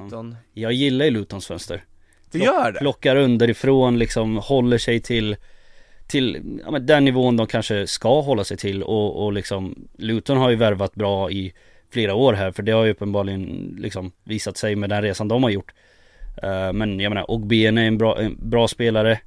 [0.01, 0.35] Luton.
[0.53, 1.83] Jag gillar ju Lutons fönster.
[2.31, 2.79] Du gör det?
[2.79, 5.35] Plockar underifrån liksom, håller sig till
[6.07, 10.37] till ja, men den nivån de kanske ska hålla sig till och, och liksom Luton
[10.37, 11.53] har ju värvat bra i
[11.89, 15.43] flera år här för det har ju uppenbarligen liksom visat sig med den resan de
[15.43, 15.73] har gjort.
[16.43, 19.19] Eh, Men jag menar Ogbene är en bra, en bra spelare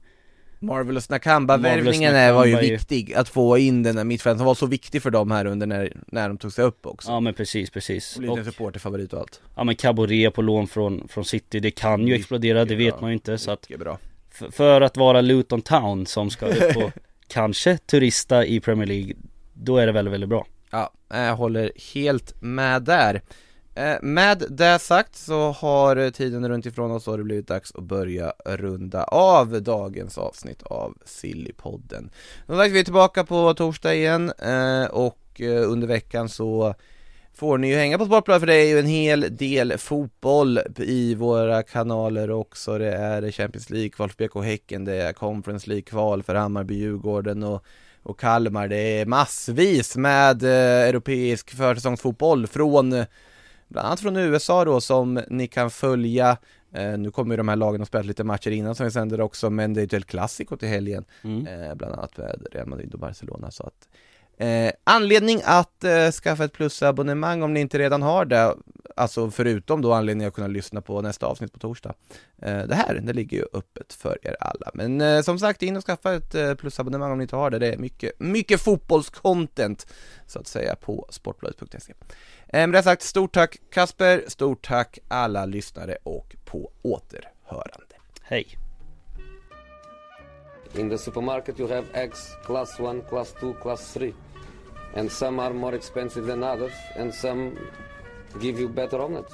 [0.59, 4.55] Marvelous Nakamba-värvningen är- var ju Nakamba viktig, att få in den där mittfältaren som var
[4.55, 7.11] så viktig för dem här under när, när de tog sig upp också.
[7.11, 8.17] Ja men precis, precis.
[8.29, 9.41] Och en supporterfavorit och allt.
[9.57, 12.95] Ja men Caboret på lån från, från City, det kan ju Mycket explodera, det vet
[12.95, 13.01] bra.
[13.01, 13.99] man ju inte så att bra.
[14.31, 16.91] För, för att vara Luton Town som ska upp och
[17.29, 19.13] kanske turista i Premier League
[19.53, 20.47] Då är det väldigt, väldigt bra.
[20.71, 23.23] Ja, jag håller helt med där
[23.77, 27.85] Eh, med det sagt så har tiden runt ifrån oss och det blivit dags att
[27.85, 32.11] börja runda av dagens avsnitt av Sillypodden.
[32.47, 36.75] Som sagt, vi är tillbaka på torsdag igen eh, och eh, under veckan så
[37.35, 41.15] får ni ju hänga på Sportbladet för det är ju en hel del fotboll i
[41.15, 42.79] våra kanaler också.
[42.79, 47.65] Det är Champions League-kval för BK Häcken, det är Conference League-kval för Hammarby, Djurgården och
[48.07, 48.69] och Kalmar.
[48.69, 53.05] Det är massvis med eh, europeisk försäsongsfotboll från eh,
[53.69, 56.37] bland annat från USA då som ni kan följa.
[56.73, 59.21] Eh, nu kommer ju de här lagen att spela lite matcher innan som vi sänder
[59.21, 61.47] också, men det är ett El Clasico till helgen, mm.
[61.47, 63.51] eh, bland annat med Real Madrid och Barcelona.
[63.51, 63.89] Så att,
[64.39, 68.57] eh, anledning att eh, skaffa ett plusabonnemang om ni inte redan har det,
[68.97, 71.95] alltså förutom då anledning att kunna lyssna på nästa avsnitt på torsdag.
[72.43, 74.71] Eh, det här, det ligger ju öppet för er alla.
[74.75, 77.59] Men eh, som sagt, in och skaffa ett plusabonnemang om ni inte har det.
[77.59, 79.87] Det är mycket, mycket fotbollscontent
[80.27, 81.93] så att säga på sportbladet.se.
[82.57, 87.95] Eh, med det sagt, stort tack Kasper, stort tack alla lyssnare och på återhörande.
[88.23, 88.59] Hej
[90.75, 94.13] In the supermarket, you have eggs class 1, class 2, class 3.
[94.95, 97.51] And some are more expensive than others, and some
[98.41, 99.33] give you better omelets.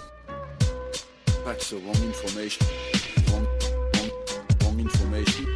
[1.44, 2.66] That's the wrong information.
[3.28, 3.46] Wrong,
[3.94, 4.10] wrong,
[4.62, 5.46] wrong information.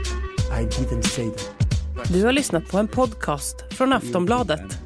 [0.61, 2.13] I didn't say that.
[2.13, 4.86] Du har lyssnat på en podcast från Aftonbladet.